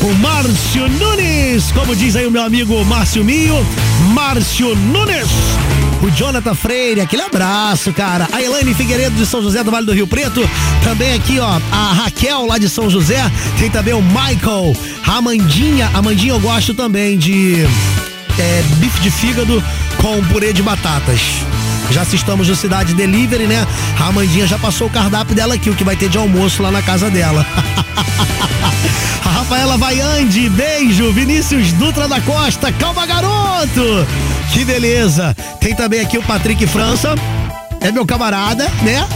o 0.00 0.14
Márcio 0.20 0.88
Nunes, 0.90 1.72
como 1.72 1.96
diz 1.96 2.14
aí 2.14 2.28
o 2.28 2.30
meu 2.30 2.44
amigo 2.44 2.84
Márcio 2.84 3.24
Minho, 3.24 3.56
Márcio 4.14 4.76
Nunes. 4.76 5.26
O 6.00 6.10
Jonathan 6.10 6.54
Freire, 6.54 7.00
aquele 7.00 7.22
abraço, 7.22 7.92
cara. 7.92 8.28
A 8.32 8.40
Elaine 8.40 8.72
Figueiredo 8.72 9.16
de 9.16 9.26
São 9.26 9.42
José 9.42 9.64
do 9.64 9.70
Vale 9.70 9.84
do 9.84 9.92
Rio 9.92 10.06
Preto. 10.06 10.48
Também 10.84 11.12
aqui, 11.14 11.40
ó, 11.40 11.60
a 11.72 11.92
Raquel 11.92 12.46
lá 12.46 12.56
de 12.56 12.68
São 12.68 12.88
José. 12.88 13.20
Tem 13.58 13.68
também 13.68 13.94
o 13.94 14.02
Michael. 14.02 14.76
A 15.06 15.16
Amandinha. 15.16 15.90
Amandinha 15.92 16.32
eu 16.32 16.40
gosto 16.40 16.72
também 16.72 17.18
de 17.18 17.66
é, 18.38 18.62
bife 18.76 19.00
de 19.00 19.10
fígado 19.10 19.62
com 19.96 20.22
purê 20.26 20.52
de 20.52 20.62
batatas. 20.62 21.20
Já 21.90 22.02
assistamos 22.02 22.48
no 22.48 22.54
Cidade 22.54 22.94
Delivery, 22.94 23.46
né? 23.46 23.66
A 23.98 24.06
Amandinha 24.06 24.46
já 24.46 24.58
passou 24.58 24.86
o 24.86 24.90
cardápio 24.90 25.34
dela 25.34 25.54
aqui, 25.54 25.68
o 25.68 25.74
que 25.74 25.84
vai 25.84 25.96
ter 25.96 26.08
de 26.08 26.16
almoço 26.16 26.62
lá 26.62 26.70
na 26.70 26.82
casa 26.82 27.10
dela. 27.10 27.44
A 29.24 29.30
Rafaela 29.30 29.76
Vaiande, 29.76 30.48
beijo. 30.48 31.12
Vinícius 31.12 31.72
Dutra 31.72 32.06
da 32.06 32.20
Costa, 32.20 32.70
calma 32.72 33.04
garoto. 33.04 34.06
Que 34.52 34.64
beleza. 34.64 35.36
Tem 35.60 35.74
também 35.74 36.00
aqui 36.00 36.18
o 36.18 36.22
Patrick 36.22 36.66
França, 36.66 37.14
é 37.80 37.92
meu 37.92 38.06
camarada, 38.06 38.64
né? 38.82 39.06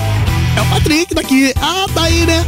É 0.56 0.60
o 0.60 0.66
Patrick 0.66 1.14
daqui. 1.14 1.52
Ah, 1.60 1.86
tá 1.92 2.02
aí, 2.02 2.26
né? 2.26 2.44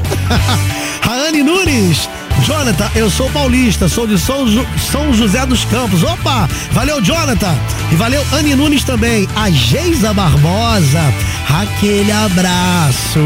A 1.06 1.28
Anne 1.28 1.42
Nunes. 1.42 2.08
Jonathan, 2.42 2.90
eu 2.94 3.08
sou 3.08 3.30
paulista, 3.30 3.88
sou 3.88 4.06
de 4.06 4.18
São, 4.18 4.46
São 4.90 5.14
José 5.14 5.46
dos 5.46 5.64
Campos. 5.64 6.02
Opa! 6.02 6.48
Valeu, 6.72 7.00
Jonathan! 7.00 7.54
E 7.90 7.94
valeu, 7.94 8.24
Anne 8.32 8.54
Nunes 8.54 8.84
também. 8.84 9.28
A 9.34 9.50
Geisa 9.50 10.12
Barbosa, 10.12 11.00
aquele 11.48 12.12
abraço. 12.12 13.20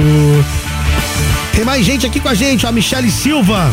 Tem 1.53 1.65
mais 1.65 1.85
gente 1.85 2.07
aqui 2.07 2.21
com 2.21 2.29
a 2.29 2.35
gente, 2.35 2.67
a 2.67 2.73
Michele 2.73 3.11
Silva. 3.11 3.73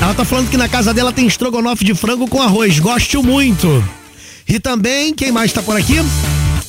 Ela 0.00 0.14
tá 0.14 0.24
falando 0.24 0.50
que 0.50 0.56
na 0.56 0.68
casa 0.68 0.92
dela 0.92 1.12
tem 1.12 1.26
estrogonofe 1.26 1.84
de 1.84 1.94
frango 1.94 2.26
com 2.26 2.42
arroz. 2.42 2.78
Gosto 2.80 3.22
muito. 3.22 3.84
E 4.48 4.60
também, 4.60 5.12
quem 5.12 5.32
mais 5.32 5.52
tá 5.52 5.62
por 5.62 5.76
aqui? 5.76 5.96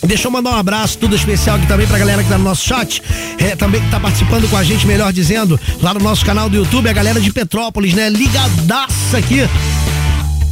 Deixa 0.06 0.28
eu 0.28 0.32
mandar 0.32 0.52
um 0.52 0.56
abraço 0.56 0.98
tudo 0.98 1.16
especial 1.16 1.58
aqui 1.58 1.68
também 1.68 1.86
pra 1.86 1.98
galera 1.98 2.24
que 2.24 2.30
tá 2.30 2.38
no 2.38 2.44
nosso 2.44 2.66
chat. 2.66 3.02
É, 3.38 3.56
também 3.56 3.82
que 3.82 3.90
tá 3.90 4.00
participando 4.00 4.50
com 4.50 4.58
a 4.58 4.64
gente, 4.64 4.88
melhor 4.88 5.12
dizendo, 5.12 5.60
lá 5.82 5.94
no 5.94 6.00
nosso 6.00 6.26
canal 6.26 6.50
do 6.50 6.56
YouTube, 6.56 6.90
a 6.90 6.94
galera 6.94 7.20
de 7.20 7.32
Petrópolis, 7.32 7.94
né? 7.94 8.10
Ligadaça 8.10 9.18
aqui. 9.18 9.42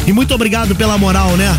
E 0.05 0.13
muito 0.13 0.34
obrigado 0.34 0.76
pela 0.76 0.97
moral, 0.97 1.32
né? 1.38 1.57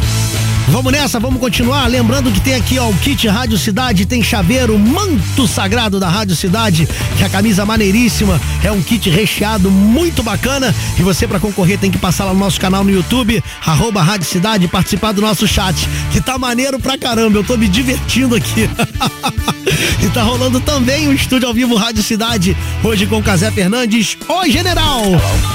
Vamos 0.68 0.92
nessa, 0.92 1.20
vamos 1.20 1.38
continuar. 1.38 1.86
Lembrando 1.86 2.30
que 2.32 2.40
tem 2.40 2.54
aqui, 2.54 2.78
ó, 2.78 2.88
o 2.88 2.94
kit 2.94 3.28
Rádio 3.28 3.56
Cidade, 3.56 4.04
tem 4.04 4.22
chaveiro, 4.22 4.76
manto 4.76 5.46
sagrado 5.46 6.00
da 6.00 6.08
Rádio 6.08 6.34
Cidade, 6.34 6.88
que 7.16 7.22
é 7.22 7.26
a 7.26 7.30
camisa 7.30 7.64
maneiríssima. 7.64 8.40
É 8.64 8.72
um 8.72 8.82
kit 8.82 9.08
recheado 9.08 9.70
muito 9.70 10.22
bacana. 10.24 10.74
E 10.98 11.02
você, 11.02 11.26
pra 11.26 11.38
concorrer, 11.38 11.78
tem 11.78 11.90
que 11.90 11.98
passar 11.98 12.24
lá 12.24 12.34
no 12.34 12.40
nosso 12.40 12.60
canal 12.60 12.82
no 12.82 12.90
YouTube, 12.90 13.42
arroba 13.64 14.02
Rádio 14.02 14.26
Cidade, 14.26 14.66
participar 14.66 15.12
do 15.12 15.22
nosso 15.22 15.46
chat, 15.46 15.88
que 16.10 16.20
tá 16.20 16.36
maneiro 16.36 16.80
pra 16.80 16.98
caramba. 16.98 17.38
Eu 17.38 17.44
tô 17.44 17.56
me 17.56 17.68
divertindo 17.68 18.34
aqui. 18.34 18.68
e 20.04 20.08
tá 20.08 20.22
rolando 20.22 20.60
também 20.60 21.06
o 21.06 21.12
estúdio 21.12 21.46
ao 21.46 21.54
vivo 21.54 21.76
Rádio 21.76 22.02
Cidade, 22.02 22.56
hoje 22.82 23.06
com 23.06 23.22
Casé 23.22 23.52
Fernandes. 23.52 24.18
Oi, 24.28 24.50
general! 24.50 25.04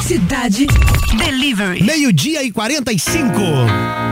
Cidade 0.05 0.68
Delivery. 1.18 1.84
Meio-dia 1.84 2.43
e 2.43 2.51
45. 2.51 4.11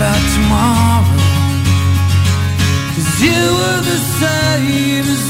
About 0.00 0.24
tomorrow. 0.34 1.20
Cause 2.94 3.20
you 3.20 3.42
were 3.60 3.80
the 3.92 4.00
same 4.20 5.04
as 5.04 5.29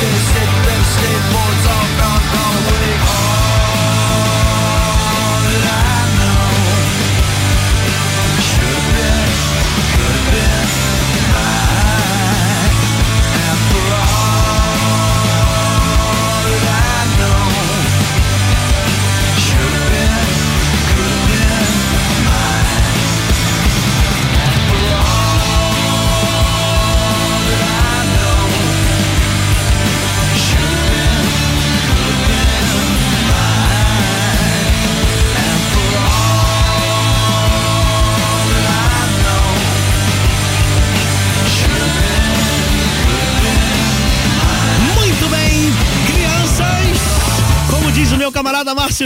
This 0.00 0.39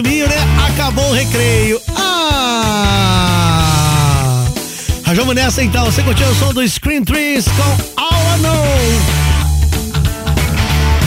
Minho, 0.03 0.29
né? 0.29 0.37
Acabou 0.69 1.11
o 1.11 1.13
recreio. 1.13 1.81
Ah! 1.97 2.45
Vamos 5.35 5.43
nessa 5.43 5.63
então. 5.63 5.85
Você 5.87 6.03
curtiu 6.03 6.29
o 6.29 6.35
som 6.35 6.53
do 6.53 6.69
Screen 6.69 7.03
Trees 7.03 7.47
com 7.47 8.03
All 8.03 8.37
I 8.37 8.41
Know. 8.41 8.67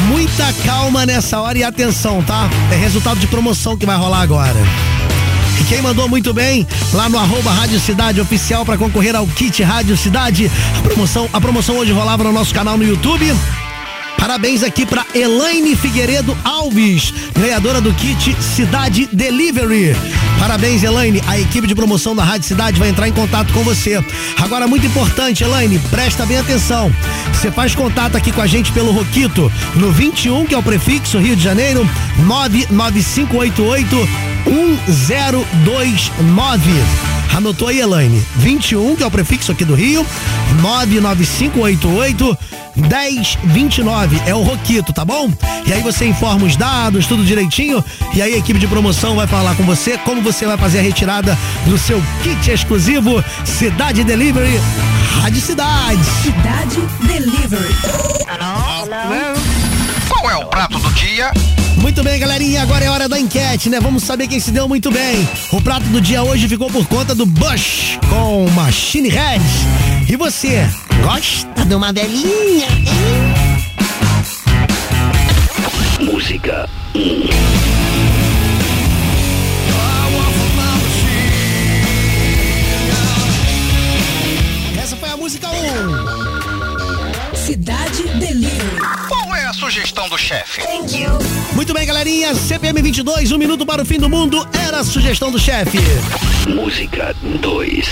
Muita 0.10 0.52
calma 0.66 1.06
nessa 1.06 1.40
hora 1.40 1.58
e 1.58 1.64
atenção, 1.64 2.24
tá? 2.24 2.50
É 2.72 2.76
resultado 2.76 3.20
de 3.20 3.28
promoção 3.28 3.78
que 3.78 3.86
vai 3.86 3.96
rolar 3.96 4.22
agora. 4.22 4.58
E 5.62 5.64
quem 5.66 5.82
mandou 5.82 6.10
muito 6.10 6.34
bem 6.34 6.68
lá 6.94 7.08
no 7.08 7.18
arroba 7.18 7.52
Rádio 7.52 7.80
Cidade 7.80 8.20
Oficial 8.20 8.66
para 8.66 8.78
concorrer 8.78 9.16
ao 9.16 9.28
kit 9.28 9.62
Rádio 9.64 9.96
Cidade. 9.96 10.52
A 10.78 10.82
promoção, 10.82 11.30
a 11.32 11.40
promoção 11.40 11.78
hoje 11.78 11.92
rolava 11.92 12.24
no 12.24 12.32
nosso 12.32 12.54
canal 12.54 12.78
no 12.78 12.84
YouTube. 12.84 13.34
Parabéns 14.18 14.64
aqui 14.64 14.86
para 14.86 15.06
Elaine 15.14 15.76
Figueiredo 15.76 16.38
Alves, 16.44 17.14
ganhadora 17.34 17.80
do 17.80 17.94
kit 17.94 18.36
Cidade 18.42 19.08
Delivery. 19.12 19.96
Parabéns, 20.40 20.84
Elaine. 20.84 21.22
A 21.28 21.40
equipe 21.40 21.68
de 21.68 21.74
promoção 21.74 22.16
da 22.16 22.24
Rádio 22.24 22.48
Cidade 22.48 22.80
vai 22.80 22.90
entrar 22.90 23.08
em 23.08 23.14
contato 23.14 23.54
com 23.54 23.64
você. 23.64 24.00
Agora, 24.40 24.68
muito 24.68 24.86
importante, 24.86 25.44
Elaine, 25.44 25.80
presta 25.90 26.26
bem 26.26 26.38
atenção. 26.38 26.94
Você 27.34 27.52
faz 27.52 27.74
contato 27.74 28.18
aqui 28.18 28.32
com 28.32 28.42
a 28.42 28.48
gente 28.48 28.72
pelo 28.72 28.92
Roquito 28.92 29.52
no 29.76 29.92
21, 29.92 30.46
que 30.46 30.56
é 30.56 30.58
o 30.58 30.64
prefixo 30.64 31.20
Rio 31.20 31.36
de 31.36 31.44
Janeiro, 31.44 31.88
99588 32.20 33.96
1029. 34.46 37.07
Anotou 37.36 37.68
aí, 37.68 37.80
Elaine? 37.80 38.24
21, 38.38 38.96
que 38.96 39.04
é 39.04 39.06
o 39.06 39.12
prefixo 39.12 39.52
aqui 39.52 39.64
do 39.64 39.76
Rio, 39.76 40.06
99588 40.62 42.38
1029. 42.76 44.22
É 44.26 44.34
o 44.34 44.42
Roquito, 44.42 44.94
tá 44.94 45.04
bom? 45.04 45.32
E 45.66 45.74
aí 45.74 45.82
você 45.82 46.06
informa 46.06 46.46
os 46.46 46.56
dados, 46.56 47.08
tudo 47.08 47.26
direitinho. 47.26 47.84
E 48.14 48.22
aí 48.22 48.34
a 48.34 48.38
equipe 48.38 48.60
de 48.60 48.68
promoção 48.68 49.16
vai 49.16 49.28
falar 49.28 49.56
com 49.56 49.64
você 49.64 49.98
como 50.00 50.22
você 50.22 50.46
vai 50.46 50.58
fazer 50.58 50.80
a 50.80 50.82
retirada 50.82 51.38
do 51.66 51.78
seu 51.78 52.02
kit 52.24 52.52
exclusivo 52.52 53.24
Cidade 53.44 54.04
Delivery 54.04 54.60
Rádio 55.22 55.42
Cidade. 55.42 56.04
Cidade 56.22 56.80
Delivery. 57.02 57.76
Qual 60.08 60.30
é 60.30 60.38
o 60.38 60.46
prato 60.46 60.78
do 60.80 60.90
dia? 60.94 61.32
Muito 61.88 62.04
bem, 62.04 62.20
galerinha, 62.20 62.64
agora 62.64 62.84
é 62.84 62.90
hora 62.90 63.08
da 63.08 63.18
enquete, 63.18 63.70
né? 63.70 63.80
Vamos 63.80 64.04
saber 64.04 64.28
quem 64.28 64.42
se 64.42 64.52
deu 64.52 64.68
muito 64.68 64.92
bem. 64.92 65.26
O 65.54 65.62
prato 65.62 65.86
do 65.86 66.02
dia 66.02 66.22
hoje 66.22 66.46
ficou 66.46 66.70
por 66.70 66.86
conta 66.86 67.16
do 67.16 67.26
Bush 67.26 67.98
com 68.10 68.46
Machine 68.50 69.08
Head. 69.08 69.42
E 70.10 70.18
você, 70.18 70.68
gosta 71.02 71.66
de 71.66 71.74
uma 71.74 71.94
velhinha? 71.94 72.68
Música 76.02 76.68
1. 76.94 77.30
Essa 84.84 84.98
foi 84.98 85.10
a 85.10 85.16
música 85.16 85.48
1. 85.48 87.36
Cidade 87.38 88.04
Delivery. 88.20 88.78
Qual 89.08 89.34
é 89.34 89.46
a 89.46 89.54
sugestão 89.54 90.10
do 90.10 90.18
chefe? 90.18 90.60
Muito 91.58 91.74
bem, 91.74 91.88
galerinha, 91.88 92.36
CPM 92.36 92.84
22, 92.84 93.32
um 93.32 93.38
minuto 93.40 93.66
para 93.66 93.82
o 93.82 93.86
fim 93.86 93.98
do 93.98 94.08
mundo, 94.08 94.48
era 94.64 94.78
a 94.78 94.84
sugestão 94.84 95.32
do 95.32 95.40
chefe. 95.40 95.80
Música 96.48 97.16
2. 97.42 97.86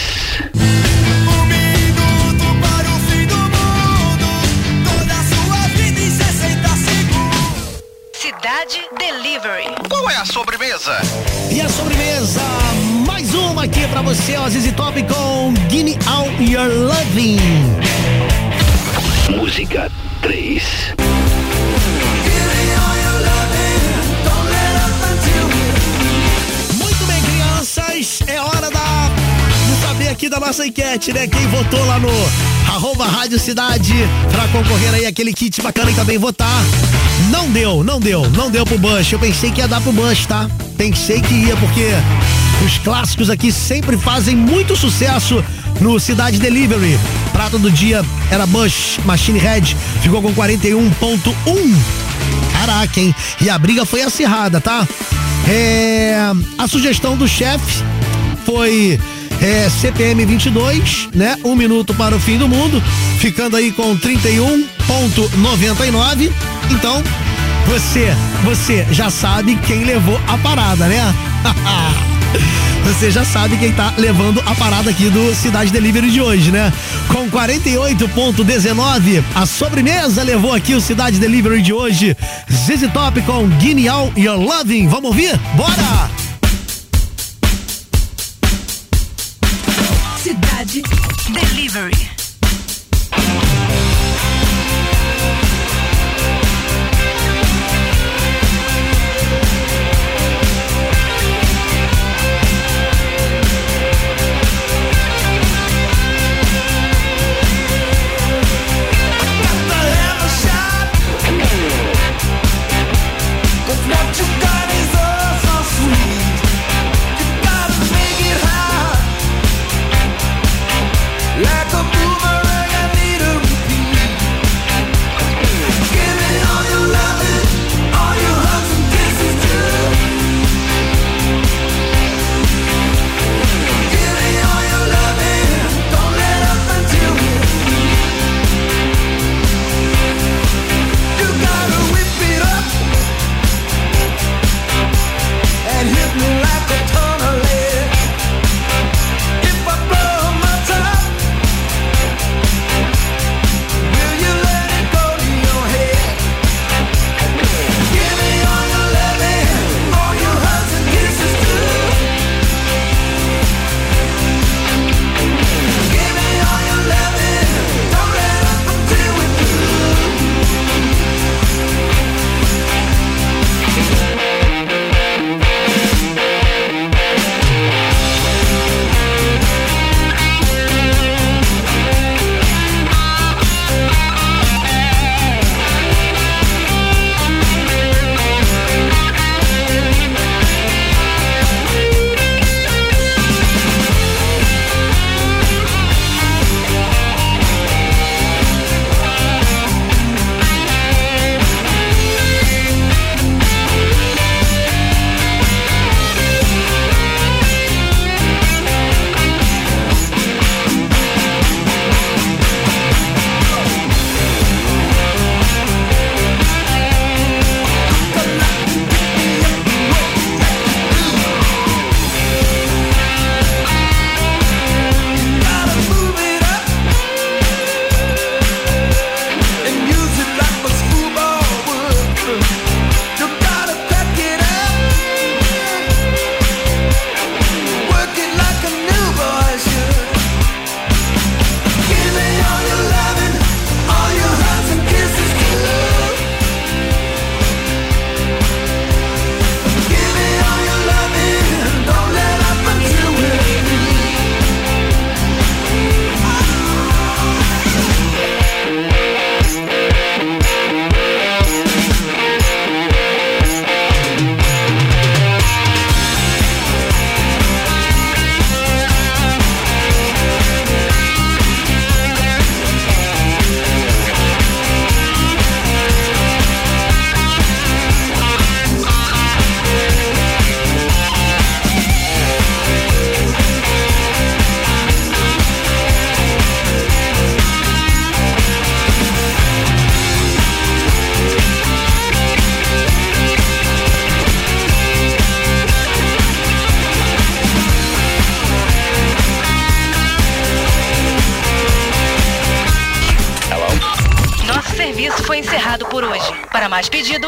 Cidade 8.13 8.82
Delivery. 8.99 9.66
Qual 9.89 10.11
é 10.11 10.18
a 10.18 10.26
sobremesa? 10.26 11.01
E 11.51 11.59
a 11.59 11.68
sobremesa, 11.68 12.41
mais 13.07 13.34
uma 13.34 13.63
aqui 13.63 13.88
pra 13.88 14.03
você, 14.03 14.38
ó, 14.38 14.47
Zizi 14.47 14.74
Top 14.74 15.01
com 15.05 15.51
Guinea 15.70 15.97
All 16.05 16.30
Your 16.39 16.70
Loving. 16.70 17.39
Música 19.36 19.91
3. 20.22 20.93
Aqui 30.16 30.30
da 30.30 30.39
nossa 30.39 30.66
enquete, 30.66 31.11
né? 31.11 31.28
Quem 31.28 31.45
votou 31.47 31.86
lá 31.86 31.99
no 31.99 32.07
arroba 32.74 33.05
Rádio 33.05 33.38
Cidade 33.38 33.93
pra 34.32 34.47
concorrer 34.47 34.93
aí 34.93 35.05
aquele 35.05 35.34
kit 35.34 35.61
bacana 35.61 35.91
e 35.91 35.93
também 35.93 36.18
votar. 36.18 36.63
Não 37.30 37.51
deu, 37.51 37.84
não 37.84 37.99
deu, 37.99 38.30
não 38.30 38.49
deu 38.49 38.66
pro 38.66 38.78
Bush. 38.78 39.11
Eu 39.11 39.20
pensei 39.20 39.51
que 39.51 39.59
ia 39.59 39.68
dar 39.68 39.82
pro 39.82 39.91
Bush, 39.91 40.26
tá? 40.26 40.49
Pensei 40.78 41.22
que 41.22 41.34
ia, 41.34 41.57
porque 41.57 41.89
os 42.66 42.78
clássicos 42.78 43.30
aqui 43.30 43.51
sempre 43.51 43.97
fazem 43.97 44.38
muito 44.38 44.74
sucesso 44.78 45.43
no 45.82 45.99
Cidade 45.99 46.39
Delivery. 46.39 46.97
Prato 47.34 47.59
do 47.59 47.70
dia 47.70 48.01
era 48.32 48.47
Bush 48.47 48.97
Machine 49.03 49.38
Head, 49.38 49.76
ficou 50.01 50.22
com 50.22 50.34
41.1. 50.34 51.76
Caraca, 52.53 53.01
hein? 53.01 53.13
E 53.41 53.49
a 53.49 53.57
briga 53.57 53.86
foi 53.86 54.01
acirrada, 54.01 54.61
tá? 54.61 54.88
É, 55.45 56.16
a 56.57 56.68
sugestão 56.70 57.18
do 57.18 57.28
chefe 57.28 57.84
foi 58.45 58.99
é, 59.41 59.69
CPM 59.69 60.25
22, 60.25 61.09
né? 61.13 61.35
Um 61.43 61.55
minuto 61.55 61.93
para 61.93 62.15
o 62.15 62.19
fim 62.19 62.37
do 62.37 62.47
mundo, 62.47 62.81
ficando 63.19 63.57
aí 63.57 63.71
com 63.71 63.97
31.99. 63.97 66.31
Então, 66.71 67.03
você, 67.67 68.15
você 68.43 68.87
já 68.91 69.09
sabe 69.09 69.55
quem 69.67 69.83
levou 69.83 70.17
a 70.27 70.37
parada, 70.37 70.87
né? 70.87 71.13
Você 72.85 73.09
já 73.09 73.25
sabe 73.25 73.57
quem 73.57 73.71
tá 73.71 73.95
levando 73.97 74.39
a 74.45 74.53
parada 74.53 74.91
aqui 74.91 75.09
do 75.09 75.33
Cidade 75.33 75.71
Delivery 75.71 76.11
de 76.11 76.21
hoje, 76.21 76.51
né? 76.51 76.71
Com 77.07 77.27
48.19, 77.31 79.23
a 79.33 79.47
sobremesa 79.47 80.21
levou 80.21 80.53
aqui 80.53 80.75
o 80.75 80.81
Cidade 80.81 81.17
Delivery 81.17 81.63
de 81.63 81.73
hoje. 81.73 82.15
Zizi 82.51 82.87
Top 82.89 83.19
com 83.23 83.47
Guineal 83.57 84.13
Your 84.15 84.37
Loving. 84.37 84.87
Vamos 84.87 85.09
ouvir? 85.09 85.35
Bora! 85.55 86.14
Ivory. 91.76 92.24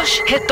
Hit 0.08 0.47